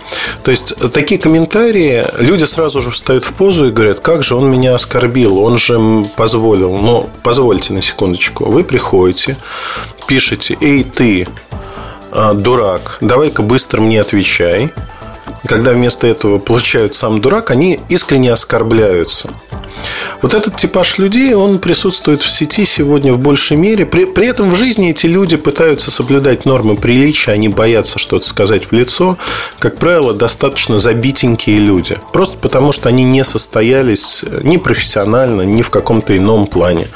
То 0.49 0.51
есть 0.51 0.73
такие 0.93 1.21
комментарии 1.21 2.03
люди 2.17 2.43
сразу 2.43 2.81
же 2.81 2.89
встают 2.89 3.23
в 3.23 3.33
позу 3.33 3.67
и 3.67 3.71
говорят, 3.71 3.99
как 3.99 4.23
же 4.23 4.33
он 4.33 4.49
меня 4.49 4.73
оскорбил, 4.73 5.37
он 5.37 5.59
же 5.59 5.79
позволил. 6.17 6.75
Но 6.75 7.07
позвольте 7.21 7.71
на 7.71 7.83
секундочку, 7.83 8.45
вы 8.45 8.63
приходите, 8.63 9.37
пишете, 10.07 10.57
эй 10.59 10.83
ты, 10.83 11.27
а, 12.11 12.33
дурак, 12.33 12.97
давай-ка 12.99 13.43
быстро 13.43 13.79
мне 13.79 14.01
отвечай. 14.01 14.73
Когда 15.47 15.71
вместо 15.71 16.07
этого 16.07 16.39
получают 16.39 16.93
сам 16.93 17.19
дурак, 17.21 17.51
они 17.51 17.79
искренне 17.89 18.31
оскорбляются. 18.31 19.29
Вот 20.21 20.33
этот 20.33 20.57
типаж 20.57 20.97
людей, 20.97 21.33
он 21.33 21.59
присутствует 21.59 22.21
в 22.21 22.29
сети 22.29 22.65
сегодня 22.65 23.13
в 23.13 23.19
большей 23.19 23.55
мере. 23.55 23.85
При, 23.85 24.05
при 24.05 24.27
этом 24.27 24.49
в 24.49 24.55
жизни 24.55 24.89
эти 24.89 25.05
люди 25.05 25.37
пытаются 25.37 25.91
соблюдать 25.91 26.45
нормы 26.45 26.75
приличия, 26.75 27.31
они 27.31 27.47
боятся 27.47 27.99
что-то 27.99 28.27
сказать 28.27 28.65
в 28.65 28.71
лицо. 28.73 29.17
Как 29.59 29.77
правило, 29.77 30.13
достаточно 30.13 30.77
забитенькие 30.77 31.59
люди. 31.59 31.97
Просто 32.11 32.37
потому, 32.37 32.73
что 32.73 32.89
они 32.89 33.03
не 33.03 33.23
состоялись 33.23 34.25
ни 34.43 34.57
профессионально, 34.57 35.43
ни 35.43 35.61
в 35.61 35.69
каком-то 35.69 36.15
ином 36.17 36.47
плане. 36.47 36.89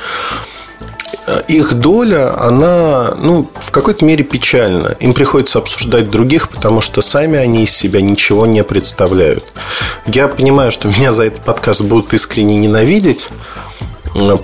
Э, 1.25 1.41
их 1.47 1.73
доля, 1.73 2.37
она 2.39 3.15
ну, 3.17 3.49
в 3.59 3.71
какой-то 3.71 4.03
мере 4.05 4.23
печальна. 4.23 4.95
Им 4.99 5.13
приходится 5.13 5.59
обсуждать 5.59 6.09
других, 6.09 6.49
потому 6.49 6.81
что 6.81 7.01
сами 7.01 7.37
они 7.37 7.63
из 7.63 7.71
себя 7.75 8.01
ничего 8.01 8.45
не 8.45 8.63
представляют. 8.63 9.45
Я 10.05 10.27
понимаю, 10.27 10.71
что 10.71 10.87
меня 10.99 11.11
за 11.11 11.25
этот 11.25 11.41
подкаст 11.43 11.81
будут 11.81 12.13
искренне 12.13 12.57
ненавидеть, 12.57 13.29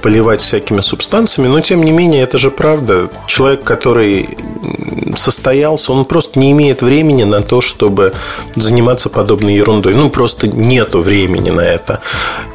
поливать 0.01 0.41
всякими 0.41 0.81
субстанциями, 0.81 1.47
но 1.47 1.61
тем 1.61 1.83
не 1.83 1.91
менее 1.91 2.23
это 2.23 2.37
же 2.37 2.51
правда. 2.51 3.09
Человек, 3.27 3.63
который 3.63 4.37
состоялся, 5.15 5.91
он 5.91 6.05
просто 6.05 6.39
не 6.39 6.51
имеет 6.51 6.81
времени 6.81 7.23
на 7.23 7.41
то, 7.41 7.61
чтобы 7.61 8.13
заниматься 8.55 9.09
подобной 9.09 9.55
ерундой. 9.55 9.93
Ну, 9.93 10.09
просто 10.09 10.47
нету 10.47 10.99
времени 10.99 11.49
на 11.49 11.61
это. 11.61 12.01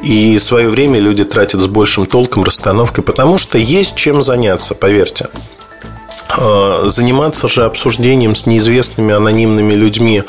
И 0.01 0.37
свое 0.39 0.69
время 0.69 0.99
люди 0.99 1.23
тратят 1.23 1.61
с 1.61 1.67
большим 1.67 2.05
толком, 2.05 2.43
расстановкой, 2.43 3.03
потому 3.03 3.37
что 3.37 3.57
есть 3.57 3.95
чем 3.95 4.23
заняться, 4.23 4.75
поверьте. 4.75 5.29
Э, 6.37 6.83
заниматься 6.87 7.47
же 7.47 7.65
обсуждением 7.65 8.35
с 8.35 8.45
неизвестными 8.45 9.13
анонимными 9.13 9.73
людьми 9.73 10.23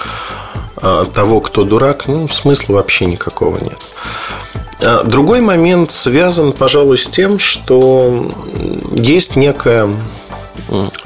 э, 0.83 1.07
того, 1.15 1.41
кто 1.41 1.65
дурак, 1.65 2.07
ну, 2.07 2.29
смысла 2.29 2.75
вообще 2.75 3.07
никакого 3.07 3.59
нет. 3.59 3.79
А 4.81 5.05
другой 5.05 5.41
момент 5.41 5.91
связан, 5.91 6.53
пожалуй, 6.53 6.99
с 6.99 7.07
тем, 7.07 7.39
что 7.39 8.31
есть 8.97 9.37
некая 9.37 9.89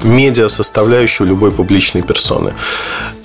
медиа 0.01 0.47
составляющую 0.47 1.27
любой 1.27 1.51
публичной 1.51 2.01
персоны. 2.01 2.53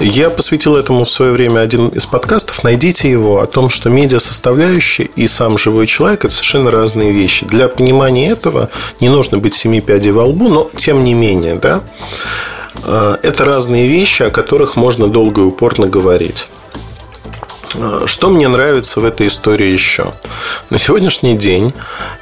Я 0.00 0.30
посвятил 0.30 0.76
этому 0.76 1.04
в 1.04 1.10
свое 1.10 1.32
время 1.32 1.60
один 1.60 1.88
из 1.88 2.06
подкастов. 2.06 2.62
Найдите 2.62 3.10
его 3.10 3.40
о 3.40 3.46
том, 3.46 3.70
что 3.70 3.88
медиа 3.88 4.18
составляющая 4.18 5.04
и 5.16 5.26
сам 5.26 5.56
живой 5.56 5.86
человек 5.86 6.24
это 6.24 6.34
совершенно 6.34 6.70
разные 6.70 7.12
вещи. 7.12 7.46
Для 7.46 7.68
понимания 7.68 8.28
этого 8.28 8.70
не 9.00 9.08
нужно 9.08 9.38
быть 9.38 9.54
семи 9.54 9.80
пядей 9.80 10.12
во 10.12 10.24
лбу, 10.24 10.48
но 10.48 10.70
тем 10.76 11.04
не 11.04 11.14
менее, 11.14 11.54
да, 11.54 11.82
а, 12.84 13.18
это 13.22 13.44
разные 13.44 13.88
вещи, 13.88 14.24
о 14.24 14.30
которых 14.30 14.76
можно 14.76 15.08
долго 15.08 15.40
и 15.40 15.44
упорно 15.44 15.86
говорить. 15.86 16.48
Что 18.06 18.30
мне 18.30 18.48
нравится 18.48 19.00
в 19.00 19.04
этой 19.04 19.26
истории 19.26 19.66
еще? 19.66 20.14
На 20.70 20.78
сегодняшний 20.78 21.36
день, 21.36 21.72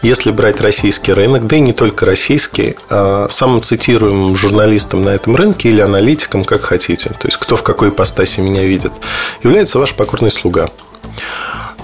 если 0.03 0.31
брать 0.31 0.61
российский 0.61 1.13
рынок, 1.13 1.47
да 1.47 1.57
и 1.57 1.61
не 1.61 1.73
только 1.73 2.07
российский, 2.07 2.77
а 2.89 3.29
самым 3.31 3.63
цитируемым 3.63 4.35
журналистом 4.35 5.03
на 5.03 5.11
этом 5.11 5.37
рынке 5.37 5.69
или 5.69 5.81
аналитиком, 5.81 6.45
как 6.45 6.63
хотите, 6.63 7.11
то 7.11 7.29
есть 7.29 7.39
кто 7.39 7.57
в 7.57 7.63
какой 7.63 7.91
ипостаси 7.91 8.41
меня 8.41 8.65
видит, 8.65 8.93
является 9.43 9.79
ваш 9.79 9.95
покорный 9.95 10.31
слуга. 10.31 10.71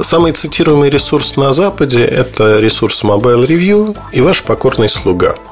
Самый 0.00 0.32
цитируемый 0.32 0.88
ресурс 0.88 1.36
на 1.36 1.52
Западе– 1.52 2.04
это 2.06 2.58
ресурс 2.58 3.04
Mobile 3.04 3.46
Review 3.46 3.96
и 4.12 4.20
ваш 4.22 4.42
покорный 4.42 4.88
слуга– 4.88 5.36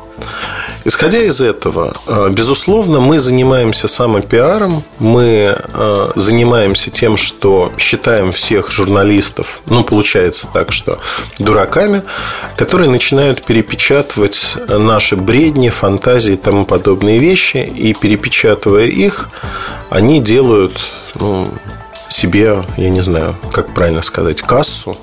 Исходя 0.88 1.18
из 1.18 1.42
этого, 1.42 1.95
э, 2.07 2.30
безусловно, 2.30 2.99
мы 2.99 3.18
занимаемся 3.18 3.88
самопиаром, 3.88 4.83
мы 4.99 5.54
э, 5.54 6.11
занимаемся 6.14 6.90
тем, 6.90 7.18
что 7.18 7.75
считаем 7.76 8.33
всех 8.33 8.71
журналистов, 8.71 9.61
ну, 9.66 9.85
получается 9.85 10.49
так, 10.50 10.73
что 10.73 10.99
дураками, 11.38 12.00
которые 12.57 12.88
начинают 12.88 13.45
перепечатывать 13.45 14.57
наши 14.66 15.16
бредни, 15.16 15.68
фантазии 15.68 16.33
и 16.33 16.37
тому 16.38 16.64
подобные 16.64 17.18
вещи, 17.18 17.59
и 17.59 17.92
перепечатывая 17.92 18.87
их, 18.87 19.28
они 19.90 20.23
делают 20.23 20.80
ну, 21.16 21.49
себе, 22.09 22.65
я 22.77 22.88
не 22.88 23.00
знаю, 23.00 23.35
как 23.53 23.75
правильно 23.75 24.03
сказать, 24.03 24.43
кассу. 24.43 24.97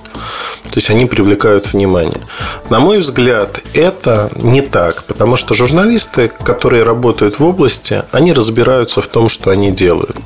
То 0.63 0.77
есть 0.77 0.89
они 0.89 1.05
привлекают 1.05 1.73
внимание. 1.73 2.21
На 2.69 2.79
мой 2.79 2.97
взгляд, 2.97 3.61
это 3.73 4.29
не 4.35 4.61
так, 4.61 5.03
потому 5.03 5.35
что 5.35 5.53
журналисты, 5.53 6.31
которые 6.43 6.83
работают 6.83 7.39
в 7.39 7.45
области, 7.45 8.03
они 8.11 8.33
разбираются 8.33 9.01
в 9.01 9.07
том, 9.07 9.29
что 9.29 9.51
они 9.51 9.71
делают. 9.71 10.17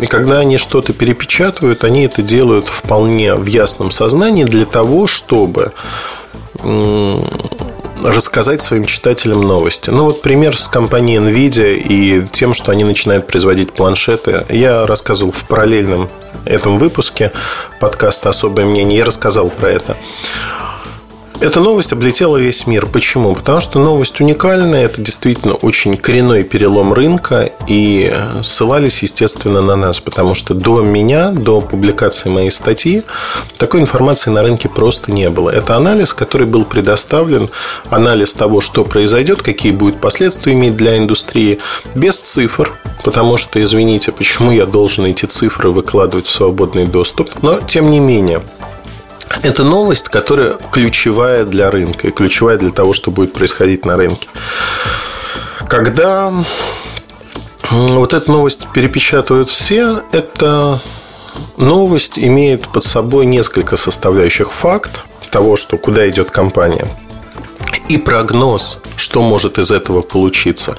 И 0.00 0.06
когда 0.06 0.38
они 0.38 0.58
что-то 0.58 0.92
перепечатывают, 0.92 1.84
они 1.84 2.04
это 2.06 2.22
делают 2.22 2.68
вполне 2.68 3.34
в 3.34 3.46
ясном 3.46 3.90
сознании 3.90 4.44
для 4.44 4.64
того, 4.64 5.06
чтобы 5.06 5.72
рассказать 8.02 8.62
своим 8.62 8.84
читателям 8.84 9.40
новости. 9.40 9.90
Ну, 9.90 10.04
вот 10.04 10.22
пример 10.22 10.56
с 10.56 10.68
компанией 10.68 11.18
NVIDIA 11.18 11.76
и 11.76 12.26
тем, 12.32 12.54
что 12.54 12.72
они 12.72 12.84
начинают 12.84 13.26
производить 13.26 13.72
планшеты. 13.72 14.44
Я 14.48 14.86
рассказывал 14.86 15.32
в 15.32 15.44
параллельном 15.44 16.08
этом 16.44 16.78
выпуске 16.78 17.32
подкаста 17.80 18.30
«Особое 18.30 18.64
мнение». 18.64 18.98
Я 18.98 19.04
рассказал 19.04 19.48
про 19.50 19.70
это. 19.70 19.96
Эта 21.44 21.60
новость 21.60 21.92
облетела 21.92 22.38
весь 22.38 22.66
мир. 22.66 22.86
Почему? 22.86 23.34
Потому 23.34 23.60
что 23.60 23.78
новость 23.78 24.18
уникальная, 24.18 24.86
это 24.86 25.02
действительно 25.02 25.52
очень 25.52 25.94
коренной 25.94 26.42
перелом 26.42 26.94
рынка, 26.94 27.50
и 27.68 28.10
ссылались, 28.42 29.02
естественно, 29.02 29.60
на 29.60 29.76
нас, 29.76 30.00
потому 30.00 30.34
что 30.34 30.54
до 30.54 30.80
меня, 30.80 31.32
до 31.32 31.60
публикации 31.60 32.30
моей 32.30 32.50
статьи, 32.50 33.02
такой 33.58 33.82
информации 33.82 34.30
на 34.30 34.40
рынке 34.40 34.70
просто 34.70 35.12
не 35.12 35.28
было. 35.28 35.50
Это 35.50 35.76
анализ, 35.76 36.14
который 36.14 36.46
был 36.46 36.64
предоставлен, 36.64 37.50
анализ 37.90 38.32
того, 38.32 38.62
что 38.62 38.82
произойдет, 38.82 39.42
какие 39.42 39.72
будут 39.72 40.00
последствия 40.00 40.54
иметь 40.54 40.76
для 40.76 40.96
индустрии, 40.96 41.58
без 41.94 42.20
цифр, 42.20 42.72
потому 43.04 43.36
что, 43.36 43.62
извините, 43.62 44.12
почему 44.12 44.50
я 44.50 44.64
должен 44.64 45.04
эти 45.04 45.26
цифры 45.26 45.70
выкладывать 45.70 46.26
в 46.26 46.32
свободный 46.32 46.86
доступ, 46.86 47.42
но 47.42 47.60
тем 47.60 47.90
не 47.90 48.00
менее, 48.00 48.40
это 49.42 49.64
новость, 49.64 50.08
которая 50.08 50.56
ключевая 50.72 51.44
для 51.44 51.70
рынка 51.70 52.08
и 52.08 52.10
ключевая 52.10 52.58
для 52.58 52.70
того, 52.70 52.92
что 52.92 53.10
будет 53.10 53.32
происходить 53.32 53.84
на 53.84 53.96
рынке. 53.96 54.28
Когда 55.68 56.32
вот 57.70 58.14
эту 58.14 58.32
новость 58.32 58.68
перепечатывают 58.72 59.48
все, 59.48 60.02
эта 60.12 60.80
новость 61.56 62.18
имеет 62.18 62.68
под 62.68 62.84
собой 62.84 63.26
несколько 63.26 63.76
составляющих. 63.76 64.52
Факт 64.52 65.04
того, 65.30 65.56
что 65.56 65.78
куда 65.78 66.08
идет 66.08 66.30
компания– 66.30 66.86
и 67.88 67.98
прогноз, 67.98 68.80
что 68.96 69.22
может 69.22 69.58
из 69.58 69.70
этого 69.70 70.02
получиться. 70.02 70.76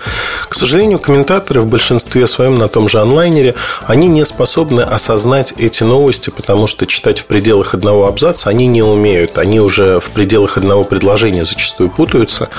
К 0.50 0.56
сожалению, 0.56 1.00
комментаторы 1.00 1.62
в 1.62 1.68
большинстве 1.68 2.28
своем 2.28 2.58
на 2.58 2.68
том 2.68 2.88
же 2.88 3.00
онлайнере, 3.00 3.56
они 3.88 4.08
не 4.08 4.25
способны 4.25 4.82
осознать 4.82 5.54
эти 5.58 5.84
новости, 5.84 6.30
потому 6.30 6.68
что 6.68 6.86
читать 6.86 7.20
в 7.20 7.25
пределах 7.25 7.74
одного 7.74 8.08
абзаца 8.08 8.50
они 8.50 8.68
не 8.68 8.84
умеют. 8.84 9.38
Они 9.38 9.60
уже 9.60 10.00
в 10.00 10.10
пределах 10.12 10.58
одного 10.58 10.84
предложения 10.84 11.46
зачастую 11.46 11.90
путаются. 11.90 12.50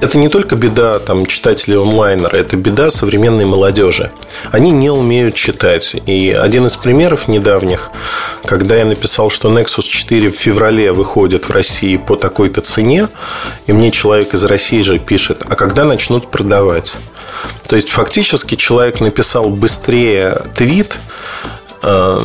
Это 0.00 0.18
не 0.18 0.28
только 0.28 0.56
беда 0.56 0.98
там, 0.98 1.26
читателей 1.26 1.78
онлайнера, 1.78 2.36
это 2.36 2.56
беда 2.56 2.90
современной 2.90 3.44
молодежи. 3.44 4.10
Они 4.50 4.70
не 4.70 4.90
умеют 4.90 5.34
читать. 5.34 5.96
И 6.06 6.30
один 6.30 6.66
из 6.66 6.76
примеров 6.76 7.28
недавних, 7.28 7.90
когда 8.44 8.76
я 8.76 8.84
написал, 8.84 9.30
что 9.30 9.48
Nexus 9.48 9.82
4 9.82 10.30
в 10.30 10.36
феврале 10.36 10.92
выходит 10.92 11.48
в 11.48 11.52
России 11.52 11.96
по 11.96 12.16
такой-то 12.16 12.60
цене, 12.60 13.08
и 13.66 13.71
мне 13.72 13.90
человек 13.90 14.34
из 14.34 14.44
России 14.44 14.82
же 14.82 14.98
пишет, 14.98 15.44
а 15.48 15.56
когда 15.56 15.84
начнут 15.84 16.30
продавать? 16.30 16.96
То 17.66 17.76
есть, 17.76 17.90
фактически 17.90 18.54
человек 18.54 19.00
написал 19.00 19.48
быстрее 19.48 20.42
твит, 20.54 20.98
э, 21.82 22.20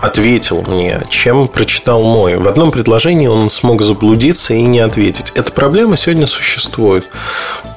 ответил 0.00 0.62
мне, 0.66 1.02
чем 1.08 1.48
прочитал 1.48 2.02
мой. 2.02 2.36
В 2.36 2.46
одном 2.46 2.70
предложении 2.70 3.26
он 3.26 3.50
смог 3.50 3.82
заблудиться 3.82 4.54
и 4.54 4.62
не 4.62 4.80
ответить. 4.80 5.32
Эта 5.34 5.52
проблема 5.52 5.96
сегодня 5.96 6.26
существует. 6.26 7.06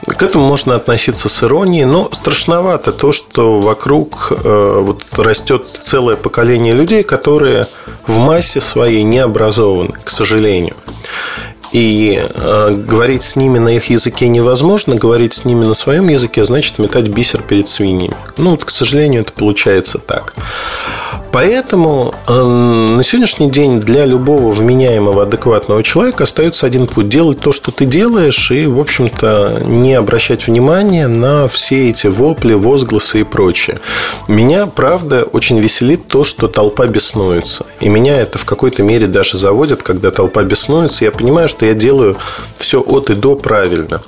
К 0.05 0.21
этому 0.21 0.45
можно 0.45 0.75
относиться 0.75 1.29
с 1.29 1.43
иронией, 1.43 1.85
но 1.85 2.09
страшновато 2.11 2.91
то, 2.91 3.11
что 3.11 3.59
вокруг 3.59 4.31
э, 4.31 4.79
вот, 4.81 5.03
растет 5.17 5.65
целое 5.79 6.15
поколение 6.15 6.73
людей, 6.73 7.03
которые 7.03 7.67
в 8.05 8.19
массе 8.19 8.61
своей 8.61 9.03
не 9.03 9.19
образованы, 9.19 9.93
к 10.03 10.09
сожалению 10.09 10.75
и 11.75 12.21
э, 12.23 12.71
говорить 12.71 13.21
с 13.21 13.35
ними 13.35 13.57
на 13.57 13.67
их 13.67 13.89
языке 13.89 14.29
невозможно, 14.29 14.95
говорить 14.95 15.33
с 15.33 15.43
ними 15.43 15.65
на 15.65 15.73
своем 15.73 16.07
языке 16.07 16.45
значит 16.45 16.79
метать 16.79 17.09
бисер 17.09 17.41
перед 17.41 17.67
свиньями. 17.67 18.15
Ну, 18.37 18.51
вот, 18.51 18.63
к 18.63 18.69
сожалению, 18.69 19.23
это 19.23 19.33
получается 19.33 19.97
так. 19.97 20.33
Поэтому 21.35 22.15
э, 22.27 22.33
на 22.33 23.03
сегодняшний 23.03 23.51
день 23.51 23.81
для 23.81 24.05
любого 24.05 24.53
вменяемого, 24.53 25.23
адекватного 25.23 25.83
человека 25.83 26.23
остается 26.23 26.65
один 26.65 26.87
путь– 26.87 27.09
делать 27.09 27.41
то, 27.41 27.51
что 27.51 27.73
ты 27.73 27.83
делаешь, 27.83 28.51
и, 28.51 28.65
в 28.67 28.79
общем-то, 28.79 29.63
не 29.65 29.95
обращать 29.95 30.47
внимания 30.47 31.09
на 31.09 31.49
все 31.49 31.89
эти 31.89 32.07
вопли, 32.07 32.53
возгласы 32.53 33.19
и 33.19 33.23
прочее. 33.25 33.79
Меня, 34.29 34.65
правда, 34.67 35.25
очень 35.25 35.59
веселит 35.59 36.07
то, 36.07 36.23
что 36.23 36.47
толпа 36.47 36.87
беснуется. 36.87 37.65
И 37.81 37.89
меня 37.89 38.15
это 38.21 38.37
в 38.37 38.45
какой-то 38.45 38.81
мере 38.83 39.07
даже 39.07 39.37
заводит, 39.37 39.83
когда 39.83 40.11
толпа 40.11 40.41
беснуется. 40.43 41.03
Я 41.03 41.11
понимаю, 41.11 41.49
что 41.49 41.65
я 41.65 41.73
делаю 41.73 42.15
все 42.55 42.79
от 42.79 43.09
и 43.09 43.13
до 43.13 43.35
правильно. 43.35 44.01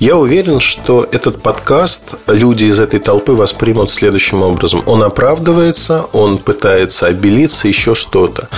Я 0.00 0.16
уверен, 0.16 0.58
что 0.58 1.06
этот 1.12 1.40
подкаст 1.40 2.14
люди 2.26 2.64
из 2.64 2.80
этой 2.80 2.98
толпы 2.98 3.30
воспримут 3.30 3.92
следующим 3.92 4.42
образом. 4.42 4.82
Он 4.86 5.04
оправдывается, 5.04 6.06
он 6.12 6.38
пытается 6.38 6.63
пытается 6.64 7.08
обелиться, 7.08 7.68
еще 7.68 7.94
что-то. 7.94 8.48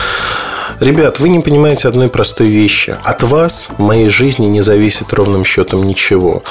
Ребят, 0.78 1.18
вы 1.18 1.28
не 1.28 1.40
понимаете 1.40 1.88
одной 1.88 2.08
простой 2.08 2.46
вещи. 2.46 2.96
От 3.02 3.24
вас 3.24 3.66
в 3.78 3.82
моей 3.82 4.10
жизни 4.10 4.46
не 4.46 4.62
зависит 4.62 5.12
ровным 5.12 5.44
счетом 5.44 5.82
ничего. 5.82 6.44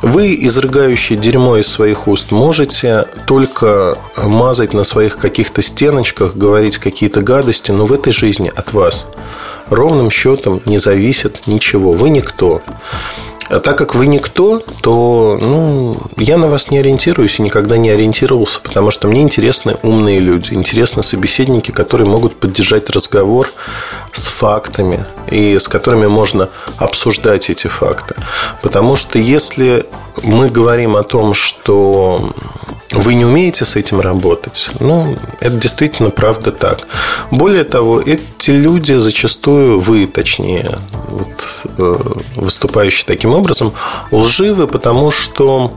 Вы, 0.00 0.34
изрыгающие 0.34 1.18
дерьмо 1.18 1.58
из 1.58 1.66
своих 1.66 2.08
уст, 2.08 2.30
можете 2.30 3.04
только 3.26 3.98
мазать 4.16 4.72
на 4.72 4.84
своих 4.84 5.18
каких-то 5.18 5.60
стеночках, 5.60 6.36
говорить 6.36 6.78
какие-то 6.78 7.20
гадости, 7.20 7.70
но 7.70 7.84
в 7.84 7.92
этой 7.92 8.12
жизни 8.12 8.50
от 8.56 8.72
вас 8.72 9.06
ровным 9.68 10.10
счетом 10.10 10.62
не 10.64 10.78
зависит 10.78 11.46
ничего. 11.46 11.92
Вы 11.92 12.08
никто. 12.08 12.62
А 13.48 13.60
так 13.60 13.76
как 13.76 13.94
вы 13.94 14.06
никто, 14.06 14.60
то 14.80 15.38
ну, 15.40 15.96
я 16.16 16.38
на 16.38 16.48
вас 16.48 16.70
не 16.70 16.78
ориентируюсь 16.78 17.38
и 17.38 17.42
никогда 17.42 17.76
не 17.76 17.90
ориентировался, 17.90 18.60
потому 18.60 18.90
что 18.90 19.08
мне 19.08 19.22
интересны 19.22 19.76
умные 19.82 20.18
люди, 20.18 20.54
интересны 20.54 21.02
собеседники, 21.02 21.70
которые 21.70 22.08
могут 22.08 22.36
поддержать 22.36 22.88
разговор 22.90 23.52
с 24.12 24.24
фактами 24.26 25.04
и 25.30 25.58
с 25.58 25.68
которыми 25.68 26.06
можно 26.06 26.48
обсуждать 26.78 27.50
эти 27.50 27.66
факты. 27.66 28.14
Потому 28.62 28.96
что 28.96 29.18
если 29.18 29.84
мы 30.22 30.48
говорим 30.48 30.96
о 30.96 31.02
том, 31.02 31.34
что 31.34 32.32
вы 32.92 33.14
не 33.14 33.24
умеете 33.24 33.64
с 33.64 33.76
этим 33.76 34.00
работать, 34.00 34.70
ну, 34.80 35.16
это 35.40 35.56
действительно 35.56 36.10
правда 36.10 36.52
так. 36.52 36.86
Более 37.30 37.64
того, 37.64 38.00
эти 38.00 38.50
люди 38.50 38.92
зачастую, 38.92 39.80
вы 39.80 40.06
точнее, 40.06 40.78
вот, 41.08 41.72
э, 41.78 41.98
выступающие 42.36 43.04
таким 43.06 43.34
образом, 43.34 43.72
лживы, 44.10 44.66
потому 44.66 45.10
что 45.10 45.72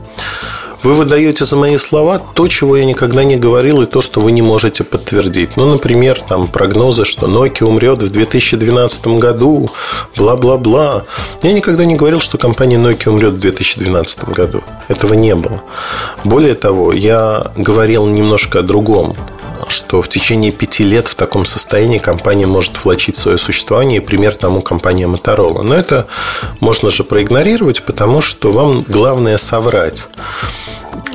вы 0.82 0.92
выдаете 0.92 1.44
за 1.44 1.56
мои 1.56 1.76
слова 1.76 2.18
то, 2.18 2.48
чего 2.48 2.76
я 2.76 2.84
никогда 2.84 3.24
не 3.24 3.36
говорил, 3.36 3.82
и 3.82 3.86
то, 3.86 4.00
что 4.00 4.20
вы 4.20 4.32
не 4.32 4.42
можете 4.42 4.84
подтвердить. 4.84 5.56
Ну, 5.56 5.66
например, 5.66 6.20
там 6.20 6.48
прогнозы, 6.48 7.04
что 7.04 7.26
Nokia 7.26 7.64
умрет 7.64 8.02
в 8.02 8.10
2012 8.10 9.06
году, 9.18 9.70
бла-бла-бла. 10.16 11.04
Я 11.42 11.52
никогда 11.52 11.84
не 11.84 11.96
говорил, 11.96 12.20
что 12.20 12.38
компания 12.38 12.76
Nokia 12.76 13.10
умрет 13.10 13.34
в 13.34 13.40
2012 13.40 14.28
году. 14.28 14.62
Этого 14.88 15.14
не 15.14 15.34
было. 15.34 15.62
Более 16.24 16.54
того, 16.54 16.92
я 16.92 17.52
говорил 17.56 18.06
немножко 18.06 18.60
о 18.60 18.62
другом 18.62 19.16
что 19.68 20.02
в 20.02 20.08
течение 20.08 20.52
пяти 20.52 20.84
лет 20.84 21.08
в 21.08 21.14
таком 21.14 21.44
состоянии 21.44 21.98
компания 21.98 22.46
может 22.46 22.84
влачить 22.84 23.16
свое 23.16 23.38
существование, 23.38 24.00
пример 24.00 24.36
тому 24.36 24.62
компания 24.62 25.06
Motorola. 25.06 25.62
Но 25.62 25.74
это 25.74 26.06
можно 26.60 26.90
же 26.90 27.04
проигнорировать, 27.04 27.82
потому 27.82 28.20
что 28.20 28.52
вам 28.52 28.84
главное 28.86 29.36
соврать. 29.38 30.08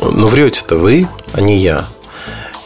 Но 0.01 0.27
врете-то 0.27 0.75
вы, 0.75 1.07
а 1.33 1.41
не 1.41 1.57
я. 1.57 1.87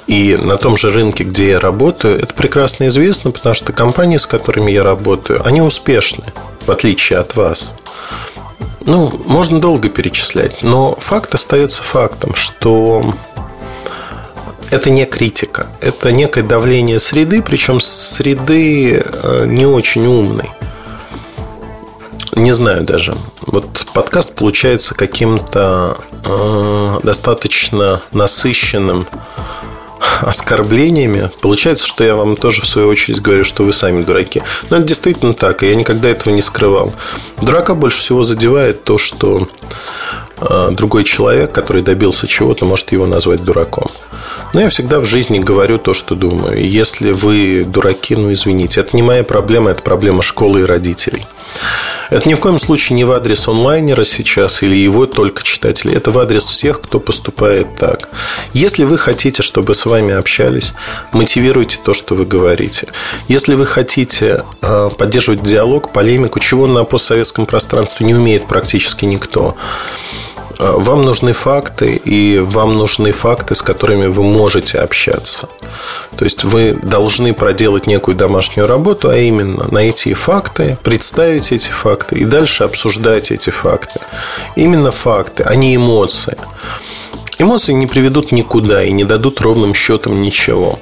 И 0.07 0.37
на 0.41 0.55
том 0.55 0.77
же 0.77 0.89
рынке, 0.89 1.25
где 1.25 1.49
я 1.49 1.59
работаю, 1.59 2.17
это 2.17 2.33
прекрасно 2.33 2.87
известно, 2.87 3.31
потому 3.31 3.53
что 3.53 3.73
компании, 3.73 4.17
с 4.17 4.25
которыми 4.25 4.71
я 4.71 4.83
работаю, 4.83 5.45
они 5.45 5.61
успешны, 5.61 6.23
в 6.65 6.71
отличие 6.71 7.19
от 7.19 7.35
вас. 7.35 7.73
Ну, 8.85 9.11
можно 9.25 9.59
долго 9.59 9.89
перечислять, 9.89 10.63
но 10.63 10.95
факт 10.95 11.33
остается 11.35 11.83
фактом, 11.83 12.35
что 12.35 13.13
это 14.71 14.89
не 14.89 15.05
критика, 15.05 15.67
это 15.81 16.11
некое 16.11 16.43
давление 16.43 16.99
среды, 16.99 17.41
причем 17.41 17.79
среды 17.81 19.03
э, 19.03 19.45
не 19.45 19.65
очень 19.65 20.05
умной. 20.05 20.49
Не 22.35 22.51
знаю 22.51 22.83
даже. 22.83 23.15
Вот 23.41 23.85
подкаст 23.93 24.35
получается 24.35 24.93
каким-то 24.93 25.97
э, 26.25 26.99
достаточно 27.03 28.01
насыщенным 28.11 29.07
оскорблениями. 30.21 31.31
Получается, 31.41 31.87
что 31.87 32.03
я 32.03 32.15
вам 32.15 32.35
тоже 32.35 32.61
в 32.61 32.67
свою 32.67 32.89
очередь 32.89 33.21
говорю, 33.21 33.43
что 33.43 33.63
вы 33.63 33.73
сами 33.73 34.03
дураки. 34.03 34.43
Но 34.69 34.77
это 34.77 34.85
действительно 34.85 35.33
так, 35.33 35.63
и 35.63 35.67
я 35.67 35.75
никогда 35.75 36.09
этого 36.09 36.33
не 36.33 36.41
скрывал. 36.41 36.93
Дурака 37.41 37.73
больше 37.73 37.99
всего 37.99 38.23
задевает 38.23 38.83
то, 38.83 38.97
что 38.97 39.47
другой 40.71 41.03
человек, 41.03 41.51
который 41.51 41.81
добился 41.81 42.27
чего-то, 42.27 42.65
может 42.65 42.91
его 42.91 43.05
назвать 43.05 43.43
дураком. 43.43 43.89
Но 44.53 44.61
я 44.61 44.69
всегда 44.69 44.99
в 44.99 45.05
жизни 45.05 45.39
говорю 45.39 45.77
то, 45.77 45.93
что 45.93 46.15
думаю. 46.15 46.63
Если 46.63 47.11
вы 47.11 47.65
дураки, 47.65 48.15
ну 48.15 48.31
извините, 48.31 48.81
это 48.81 48.95
не 48.95 49.03
моя 49.03 49.23
проблема, 49.23 49.71
это 49.71 49.83
проблема 49.83 50.21
школы 50.21 50.61
и 50.61 50.65
родителей. 50.65 51.25
Это 52.09 52.29
ни 52.29 52.35
в 52.35 52.39
коем 52.39 52.59
случае 52.59 52.95
не 52.95 53.03
в 53.03 53.11
адрес 53.11 53.47
онлайнера 53.47 54.03
сейчас 54.03 54.63
или 54.63 54.75
его 54.75 55.05
только 55.05 55.43
читателей. 55.43 55.95
Это 55.95 56.11
в 56.11 56.19
адрес 56.19 56.43
всех, 56.43 56.81
кто 56.81 56.99
поступает 56.99 57.75
так. 57.75 58.09
Если 58.53 58.85
вы 58.85 58.97
хотите, 58.97 59.43
чтобы 59.43 59.75
с 59.75 59.85
вами 59.85 60.13
общались, 60.13 60.73
мотивируйте 61.11 61.79
то, 61.83 61.93
что 61.93 62.15
вы 62.15 62.25
говорите. 62.25 62.87
Если 63.27 63.55
вы 63.55 63.65
хотите 63.65 64.43
а, 64.61 64.89
поддерживать 64.89 65.43
диалог, 65.43 65.91
полемику, 65.91 66.39
чего 66.39 66.67
на 66.67 66.83
постсоветском 66.85 67.45
пространстве 67.45 68.05
не 68.05 68.15
умеет 68.15 68.47
практически 68.47 69.05
никто, 69.05 69.57
Э, 69.57 70.26
вам 70.59 71.03
нужны 71.03 71.33
факты, 71.33 71.95
и 71.95 72.39
вам 72.39 72.73
нужны 72.73 73.11
факты, 73.11 73.55
с 73.55 73.61
которыми 73.61 74.07
вы 74.07 74.23
можете 74.23 74.79
общаться. 74.79 75.47
То 76.15 76.25
есть 76.25 76.43
вы 76.43 76.73
должны 76.81 77.33
проделать 77.33 77.87
некую 77.87 78.15
домашнюю 78.15 78.67
работу, 78.67 79.09
а 79.09 79.17
именно 79.17 79.67
найти 79.71 80.13
факты, 80.13 80.77
представить 80.83 81.51
эти 81.51 81.69
факты 81.69 82.17
и 82.17 82.25
дальше 82.25 82.63
обсуждать 82.63 83.31
эти 83.31 83.49
факты. 83.49 83.99
Именно 84.55 84.91
факты, 84.91 85.43
а 85.43 85.55
не 85.55 85.75
эмоции. 85.75 86.37
Эмоции 87.39 87.73
не 87.73 87.85
приведут 87.85 88.31
никуда 88.31 88.83
и 88.83 88.91
не 88.91 89.03
дадут 89.03 89.41
ровным 89.41 89.75
счетом 89.75 90.21
ничего. 90.21 90.79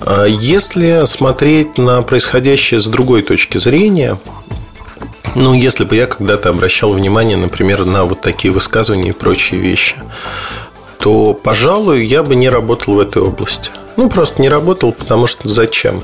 А 0.00 0.26
если 0.26 1.06
смотреть 1.06 1.78
на 1.78 2.02
происходящее 2.02 2.78
с 2.78 2.86
другой 2.88 3.22
точки 3.22 3.56
зрения, 3.56 4.18
ну, 5.34 5.54
если 5.54 5.84
бы 5.84 5.96
я 5.96 6.06
когда-то 6.06 6.50
обращал 6.50 6.92
внимание, 6.92 7.36
например, 7.36 7.84
на 7.84 8.04
вот 8.04 8.20
такие 8.20 8.52
высказывания 8.52 9.10
и 9.10 9.12
прочие 9.12 9.60
вещи, 9.60 9.96
то, 10.98 11.34
пожалуй, 11.34 12.04
я 12.06 12.22
бы 12.22 12.34
не 12.36 12.48
работал 12.48 12.94
в 12.94 13.00
этой 13.00 13.22
области. 13.22 13.70
Ну, 13.96 14.08
просто 14.08 14.42
не 14.42 14.48
работал, 14.48 14.92
потому 14.92 15.26
что 15.26 15.48
зачем? 15.48 16.02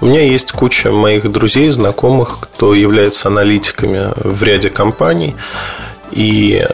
У 0.00 0.06
меня 0.06 0.22
есть 0.22 0.52
куча 0.52 0.90
моих 0.90 1.30
друзей, 1.30 1.68
знакомых, 1.70 2.38
кто 2.40 2.74
является 2.74 3.28
аналитиками 3.28 4.08
в 4.16 4.42
ряде 4.42 4.70
компаний. 4.70 5.34
И 6.10 6.64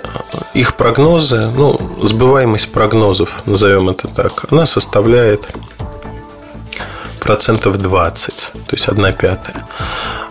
их 0.54 0.74
прогнозы, 0.76 1.52
ну, 1.56 1.78
сбываемость 2.02 2.72
прогнозов, 2.72 3.42
назовем 3.46 3.88
это 3.88 4.08
так, 4.08 4.46
она 4.50 4.66
составляет 4.66 5.48
процентов 7.20 7.78
20, 7.78 8.34
то 8.34 8.72
есть 8.72 8.88
1 8.88 9.12
пятая. 9.12 9.64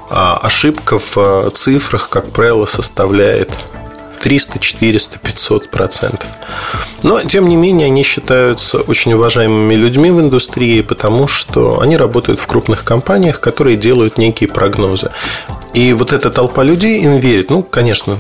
А 0.10 0.38
ошибка 0.38 0.98
в 0.98 1.18
э, 1.18 1.50
цифрах, 1.54 2.10
как 2.10 2.32
правило, 2.32 2.66
составляет 2.66 3.50
300, 4.22 4.60
400, 4.60 5.20
500 5.20 5.70
процентов. 5.70 6.28
Но, 7.04 7.22
тем 7.22 7.48
не 7.48 7.56
менее, 7.56 7.88
они 7.88 8.04
считаются 8.04 8.80
очень 8.80 9.14
уважаемыми 9.14 9.76
людьми 9.76 10.12
в 10.12 10.20
индустрии, 10.20 10.82
потому 10.82 11.28
что 11.28 11.82
они 11.82 11.98
работают 11.98 12.40
в 12.40 12.48
крупных 12.48 12.84
компаниях, 12.84 13.40
которые 13.40 13.78
делают 13.78 14.18
некие 14.18 14.50
прогнозы. 14.50 15.12
И 15.74 15.94
вот 15.94 16.14
эта 16.14 16.32
толпа 16.32 16.64
людей 16.64 17.02
им 17.02 17.18
верит. 17.18 17.50
Ну, 17.50 17.64
конечно, 17.64 18.18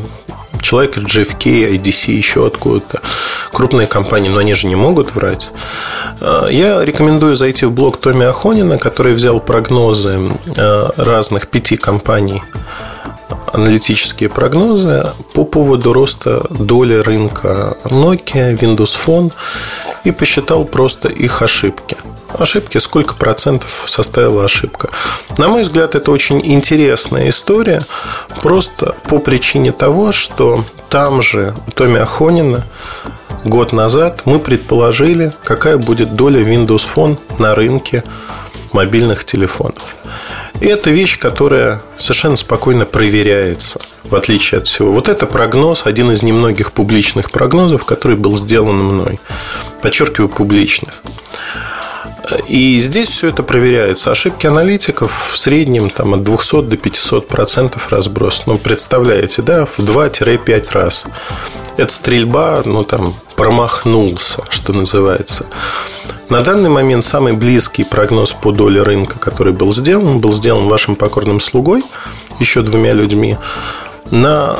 человек 0.61 0.97
JFK, 0.97 1.75
IDC, 1.77 2.11
еще 2.11 2.47
откуда-то. 2.47 3.01
Крупные 3.51 3.87
компании, 3.87 4.29
но 4.29 4.39
они 4.39 4.53
же 4.53 4.67
не 4.67 4.75
могут 4.75 5.15
врать. 5.15 5.51
А, 6.21 6.47
я 6.47 6.83
рекомендую 6.83 7.35
зайти 7.35 7.65
в 7.65 7.71
блог 7.71 7.97
Томи 7.97 8.25
Ахонина, 8.25 8.77
который 8.77 9.13
взял 9.13 9.39
прогнозы 9.39 10.19
а, 10.57 10.89
разных 10.97 11.47
пяти 11.47 11.77
компаний 11.77 12.41
аналитические 13.53 14.29
прогнозы 14.29 15.13
по 15.33 15.43
поводу 15.43 15.93
роста 15.93 16.45
доли 16.49 16.95
рынка 16.95 17.77
Nokia, 17.85 18.57
Windows 18.57 18.95
Phone 19.05 19.31
и 20.03 20.11
посчитал 20.11 20.65
просто 20.65 21.09
их 21.09 21.41
ошибки. 21.41 21.97
Ошибки, 22.39 22.77
сколько 22.77 23.15
процентов 23.15 23.85
составила 23.87 24.45
ошибка. 24.45 24.89
На 25.37 25.47
мой 25.47 25.63
взгляд, 25.63 25.95
это 25.95 26.11
очень 26.11 26.39
интересная 26.43 27.29
история, 27.29 27.85
просто 28.43 28.95
по 29.09 29.17
причине 29.17 29.71
того, 29.71 30.11
что 30.11 30.63
там 30.89 31.21
же 31.21 31.55
у 31.67 31.71
Томи 31.71 31.97
Ахонина 31.97 32.63
год 33.43 33.73
назад 33.73 34.21
мы 34.25 34.39
предположили, 34.39 35.33
какая 35.43 35.77
будет 35.77 36.15
доля 36.15 36.41
Windows 36.41 36.87
Phone 36.93 37.17
на 37.39 37.55
рынке 37.55 38.03
мобильных 38.71 39.25
телефонов. 39.25 39.95
И 40.59 40.67
это 40.67 40.89
вещь, 40.91 41.19
которая 41.19 41.81
совершенно 41.97 42.35
спокойно 42.35 42.85
проверяется, 42.85 43.79
в 44.03 44.15
отличие 44.15 44.59
от 44.59 44.67
всего. 44.67 44.91
Вот 44.91 45.07
это 45.07 45.25
прогноз, 45.25 45.85
один 45.85 46.11
из 46.11 46.23
немногих 46.23 46.71
публичных 46.71 47.31
прогнозов, 47.31 47.85
который 47.85 48.17
был 48.17 48.37
сделан 48.37 48.77
мной. 48.77 49.19
Подчеркиваю, 49.81 50.29
публичных. 50.29 51.01
И 52.47 52.79
здесь 52.79 53.07
все 53.09 53.29
это 53.29 53.43
проверяется. 53.43 54.11
Ошибки 54.11 54.47
аналитиков 54.47 55.31
в 55.33 55.37
среднем 55.37 55.89
там, 55.89 56.13
от 56.13 56.23
200 56.23 56.63
до 56.63 56.77
500 56.77 57.27
процентов 57.27 57.89
разброс. 57.89 58.43
Ну, 58.45 58.57
представляете, 58.57 59.41
да, 59.41 59.65
в 59.65 59.79
2-5 59.79 60.71
раз. 60.71 61.05
Это 61.77 61.93
стрельба, 61.93 62.61
ну, 62.65 62.83
там, 62.83 63.15
промахнулся, 63.35 64.43
что 64.49 64.73
называется. 64.73 65.45
На 66.29 66.41
данный 66.41 66.69
момент 66.69 67.05
самый 67.05 67.33
близкий 67.33 67.83
прогноз 67.83 68.33
по 68.33 68.51
доле 68.51 68.81
рынка, 68.81 69.17
который 69.17 69.53
был 69.53 69.71
сделан, 69.73 70.19
был 70.19 70.33
сделан 70.33 70.67
вашим 70.67 70.95
покорным 70.95 71.39
слугой, 71.39 71.83
еще 72.39 72.61
двумя 72.61 72.93
людьми, 72.93 73.37
на 74.11 74.57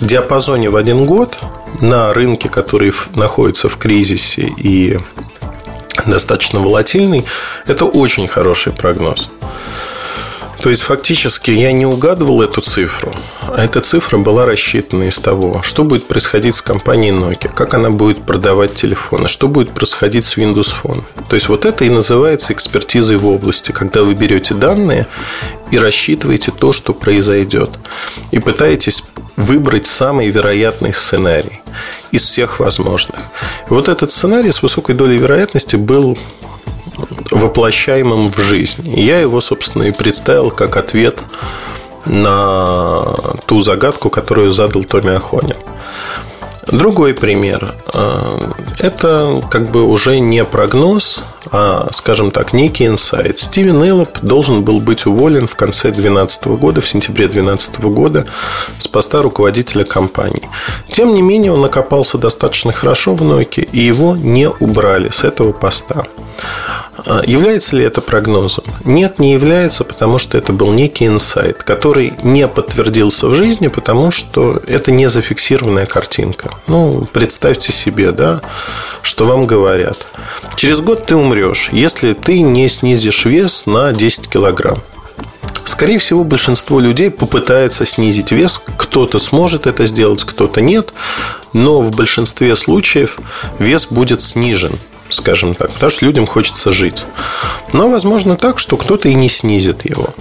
диапазоне 0.00 0.70
в 0.70 0.76
один 0.76 1.06
год 1.06 1.36
на 1.80 2.12
рынке, 2.12 2.48
который 2.48 2.92
находится 3.14 3.68
в 3.68 3.76
кризисе 3.78 4.52
и 4.56 4.98
достаточно 6.06 6.60
волатильный, 6.60 7.24
это 7.66 7.84
очень 7.84 8.28
хороший 8.28 8.72
прогноз. 8.72 9.28
То 10.62 10.70
есть, 10.70 10.82
фактически, 10.82 11.52
я 11.52 11.70
не 11.70 11.86
угадывал 11.86 12.42
эту 12.42 12.60
цифру, 12.60 13.14
а 13.42 13.62
эта 13.62 13.80
цифра 13.80 14.18
была 14.18 14.44
рассчитана 14.44 15.04
из 15.04 15.18
того, 15.18 15.62
что 15.62 15.84
будет 15.84 16.08
происходить 16.08 16.56
с 16.56 16.62
компанией 16.62 17.12
Nokia, 17.12 17.48
как 17.54 17.74
она 17.74 17.90
будет 17.90 18.26
продавать 18.26 18.74
телефоны, 18.74 19.28
что 19.28 19.46
будет 19.46 19.70
происходить 19.70 20.24
с 20.24 20.36
Windows 20.36 20.74
Phone. 20.82 21.04
То 21.28 21.34
есть, 21.34 21.48
вот 21.48 21.64
это 21.64 21.84
и 21.84 21.88
называется 21.88 22.52
экспертизой 22.52 23.18
в 23.18 23.26
области, 23.26 23.70
когда 23.70 24.02
вы 24.02 24.14
берете 24.14 24.54
данные 24.54 25.06
и 25.70 25.78
рассчитываете 25.78 26.50
то, 26.50 26.72
что 26.72 26.92
произойдет, 26.92 27.70
и 28.32 28.40
пытаетесь 28.40 29.04
выбрать 29.36 29.86
самый 29.86 30.28
вероятный 30.28 30.92
сценарий 30.92 31.60
из 32.12 32.22
всех 32.22 32.60
возможных. 32.60 33.20
Вот 33.68 33.88
этот 33.88 34.10
сценарий 34.10 34.52
с 34.52 34.62
высокой 34.62 34.94
долей 34.94 35.18
вероятности 35.18 35.76
был 35.76 36.16
воплощаемым 37.30 38.28
в 38.28 38.38
жизнь. 38.38 38.88
Я 38.88 39.20
его, 39.20 39.40
собственно, 39.40 39.84
и 39.84 39.90
представил 39.90 40.50
как 40.50 40.76
ответ 40.76 41.18
на 42.04 43.04
ту 43.46 43.60
загадку, 43.60 44.10
которую 44.10 44.50
задал 44.50 44.84
Томми 44.84 45.14
Ахонин. 45.14 45.56
Другой 46.68 47.14
пример. 47.14 47.74
Э, 47.94 48.38
это 48.78 49.42
как 49.50 49.70
бы 49.70 49.84
уже 49.84 50.18
не 50.18 50.44
прогноз, 50.44 51.24
а, 51.50 51.88
скажем 51.92 52.30
так, 52.30 52.52
некий 52.52 52.86
инсайт. 52.86 53.38
Стивен 53.38 53.82
Эллоп 53.82 54.18
должен 54.20 54.62
был 54.62 54.80
быть 54.80 55.06
уволен 55.06 55.46
в 55.46 55.56
конце 55.56 55.90
2012 55.90 56.46
года, 56.58 56.80
в 56.80 56.88
сентябре 56.88 57.26
2012 57.26 57.80
года 57.90 58.26
с 58.78 58.86
поста 58.86 59.22
руководителя 59.22 59.84
компании. 59.84 60.48
Тем 60.92 61.14
не 61.14 61.22
менее, 61.22 61.52
он 61.52 61.62
накопался 61.62 62.18
достаточно 62.18 62.72
хорошо 62.72 63.14
в 63.14 63.22
Nokia, 63.22 63.68
и 63.72 63.80
его 63.80 64.14
не 64.16 64.48
убрали 64.48 65.08
с 65.08 65.24
этого 65.24 65.52
поста. 65.52 66.04
А, 67.06 67.22
является 67.24 67.76
ли 67.76 67.84
это 67.84 68.00
прогнозом? 68.00 68.64
Нет, 68.84 69.18
не 69.18 69.32
является, 69.32 69.84
потому 69.84 70.18
что 70.18 70.36
это 70.36 70.52
был 70.52 70.72
некий 70.72 71.06
инсайт, 71.06 71.62
который 71.62 72.12
не 72.22 72.46
подтвердился 72.46 73.28
в 73.28 73.34
жизни, 73.34 73.68
потому 73.68 74.10
что 74.10 74.60
это 74.66 74.92
не 74.92 75.08
зафиксированная 75.08 75.86
картинка. 75.86 76.50
Ну, 76.66 77.06
представьте 77.12 77.72
себе, 77.72 78.12
да, 78.12 78.40
что 79.02 79.24
вам 79.24 79.46
говорят. 79.46 80.06
Через 80.56 80.80
год 80.80 81.06
ты 81.06 81.16
умрешь, 81.16 81.70
если 81.72 82.12
ты 82.12 82.40
не 82.40 82.68
снизишь 82.68 83.24
вес 83.24 83.66
на 83.66 83.92
10 83.92 84.28
килограмм. 84.28 84.82
Скорее 85.64 85.98
всего, 85.98 86.24
большинство 86.24 86.80
людей 86.80 87.10
попытается 87.10 87.84
снизить 87.84 88.32
вес. 88.32 88.60
Кто-то 88.76 89.18
сможет 89.18 89.66
это 89.66 89.86
сделать, 89.86 90.24
кто-то 90.24 90.60
нет. 90.60 90.92
Но 91.52 91.80
в 91.80 91.90
большинстве 91.90 92.56
случаев 92.56 93.18
вес 93.58 93.86
будет 93.86 94.22
снижен 94.22 94.78
скажем 95.10 95.54
так, 95.54 95.70
потому 95.70 95.90
что 95.90 96.04
людям 96.04 96.26
хочется 96.26 96.72
жить. 96.72 97.06
Но 97.72 97.88
возможно 97.88 98.36
так, 98.36 98.58
что 98.58 98.76
кто-то 98.76 99.08
и 99.08 99.14
не 99.14 99.28
снизит 99.28 99.88
его. 99.88 100.14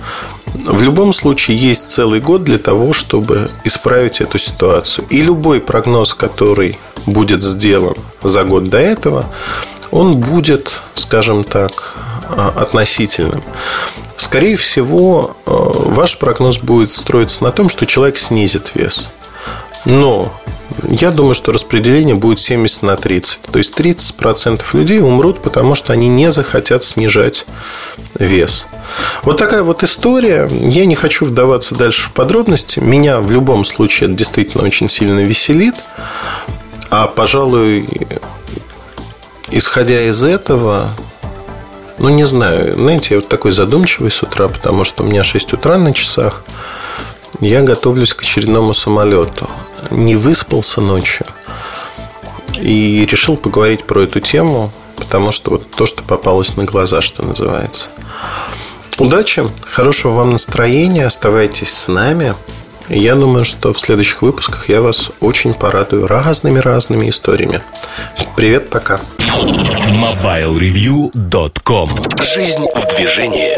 В 0.65 0.81
любом 0.81 1.13
случае 1.13 1.57
есть 1.57 1.89
целый 1.89 2.19
год 2.19 2.43
для 2.43 2.57
того, 2.57 2.93
чтобы 2.93 3.49
исправить 3.63 4.21
эту 4.21 4.37
ситуацию. 4.37 5.05
И 5.09 5.21
любой 5.21 5.61
прогноз, 5.61 6.13
который 6.13 6.77
будет 7.05 7.43
сделан 7.43 7.95
за 8.21 8.43
год 8.43 8.69
до 8.69 8.77
этого, 8.77 9.25
он 9.91 10.17
будет, 10.17 10.79
скажем 10.95 11.43
так, 11.43 11.95
а, 12.29 12.53
относительным. 12.57 13.43
Скорее 14.17 14.57
всего, 14.57 15.37
а, 15.45 15.51
ваш 15.51 16.17
прогноз 16.17 16.57
будет 16.57 16.91
строиться 16.91 17.43
на 17.43 17.51
том, 17.51 17.69
что 17.69 17.85
человек 17.85 18.17
снизит 18.17 18.71
вес. 18.73 19.09
Но 19.85 20.33
я 20.89 21.11
думаю, 21.11 21.33
что 21.33 21.51
распределение 21.51 22.15
будет 22.15 22.39
70 22.39 22.83
на 22.83 22.95
30. 22.95 23.41
То 23.51 23.57
есть 23.57 23.77
30% 23.79 24.63
людей 24.73 24.99
умрут, 24.99 25.41
потому 25.41 25.75
что 25.75 25.93
они 25.93 26.07
не 26.07 26.31
захотят 26.31 26.83
снижать 26.83 27.45
вес. 28.19 28.67
Вот 29.23 29.37
такая 29.37 29.63
вот 29.63 29.83
история. 29.83 30.49
Я 30.51 30.85
не 30.85 30.95
хочу 30.95 31.25
вдаваться 31.25 31.75
дальше 31.75 32.03
в 32.03 32.11
подробности. 32.11 32.79
Меня 32.79 33.19
в 33.19 33.31
любом 33.31 33.65
случае 33.65 34.09
это 34.09 34.17
действительно 34.17 34.63
очень 34.63 34.87
сильно 34.87 35.19
веселит. 35.19 35.75
А, 36.89 37.07
пожалуй, 37.07 37.89
исходя 39.49 40.01
из 40.03 40.23
этого, 40.23 40.91
ну, 41.97 42.09
не 42.09 42.25
знаю, 42.25 42.75
знаете, 42.75 43.15
я 43.15 43.21
вот 43.21 43.27
такой 43.27 43.51
задумчивый 43.51 44.11
с 44.11 44.21
утра, 44.21 44.47
потому 44.47 44.83
что 44.83 45.03
у 45.03 45.07
меня 45.07 45.23
6 45.23 45.53
утра 45.53 45.77
на 45.77 45.93
часах. 45.93 46.43
Я 47.39 47.61
готовлюсь 47.61 48.13
к 48.13 48.21
очередному 48.21 48.73
самолету. 48.73 49.49
Не 49.91 50.15
выспался 50.15 50.81
ночью. 50.81 51.25
И 52.59 53.07
решил 53.09 53.37
поговорить 53.37 53.83
про 53.83 54.01
эту 54.01 54.19
тему, 54.19 54.71
потому 54.95 55.31
что 55.31 55.51
вот 55.51 55.69
то, 55.71 55.85
что 55.85 56.03
попалось 56.03 56.55
на 56.55 56.63
глаза, 56.63 57.01
что 57.01 57.23
называется. 57.23 57.91
Удачи, 58.97 59.47
хорошего 59.69 60.13
вам 60.13 60.31
настроения, 60.31 61.05
оставайтесь 61.05 61.71
с 61.71 61.87
нами. 61.87 62.33
Я 62.89 63.15
думаю, 63.15 63.45
что 63.45 63.73
в 63.73 63.79
следующих 63.79 64.21
выпусках 64.21 64.69
я 64.69 64.81
вас 64.81 65.11
очень 65.19 65.53
порадую 65.53 66.07
разными-разными 66.07 67.09
историями. 67.09 67.61
Привет, 68.35 68.69
пока. 68.69 69.01
MobileReview.com 69.27 71.89
Жизнь 72.21 72.65
в 72.73 72.95
движении 72.95 73.57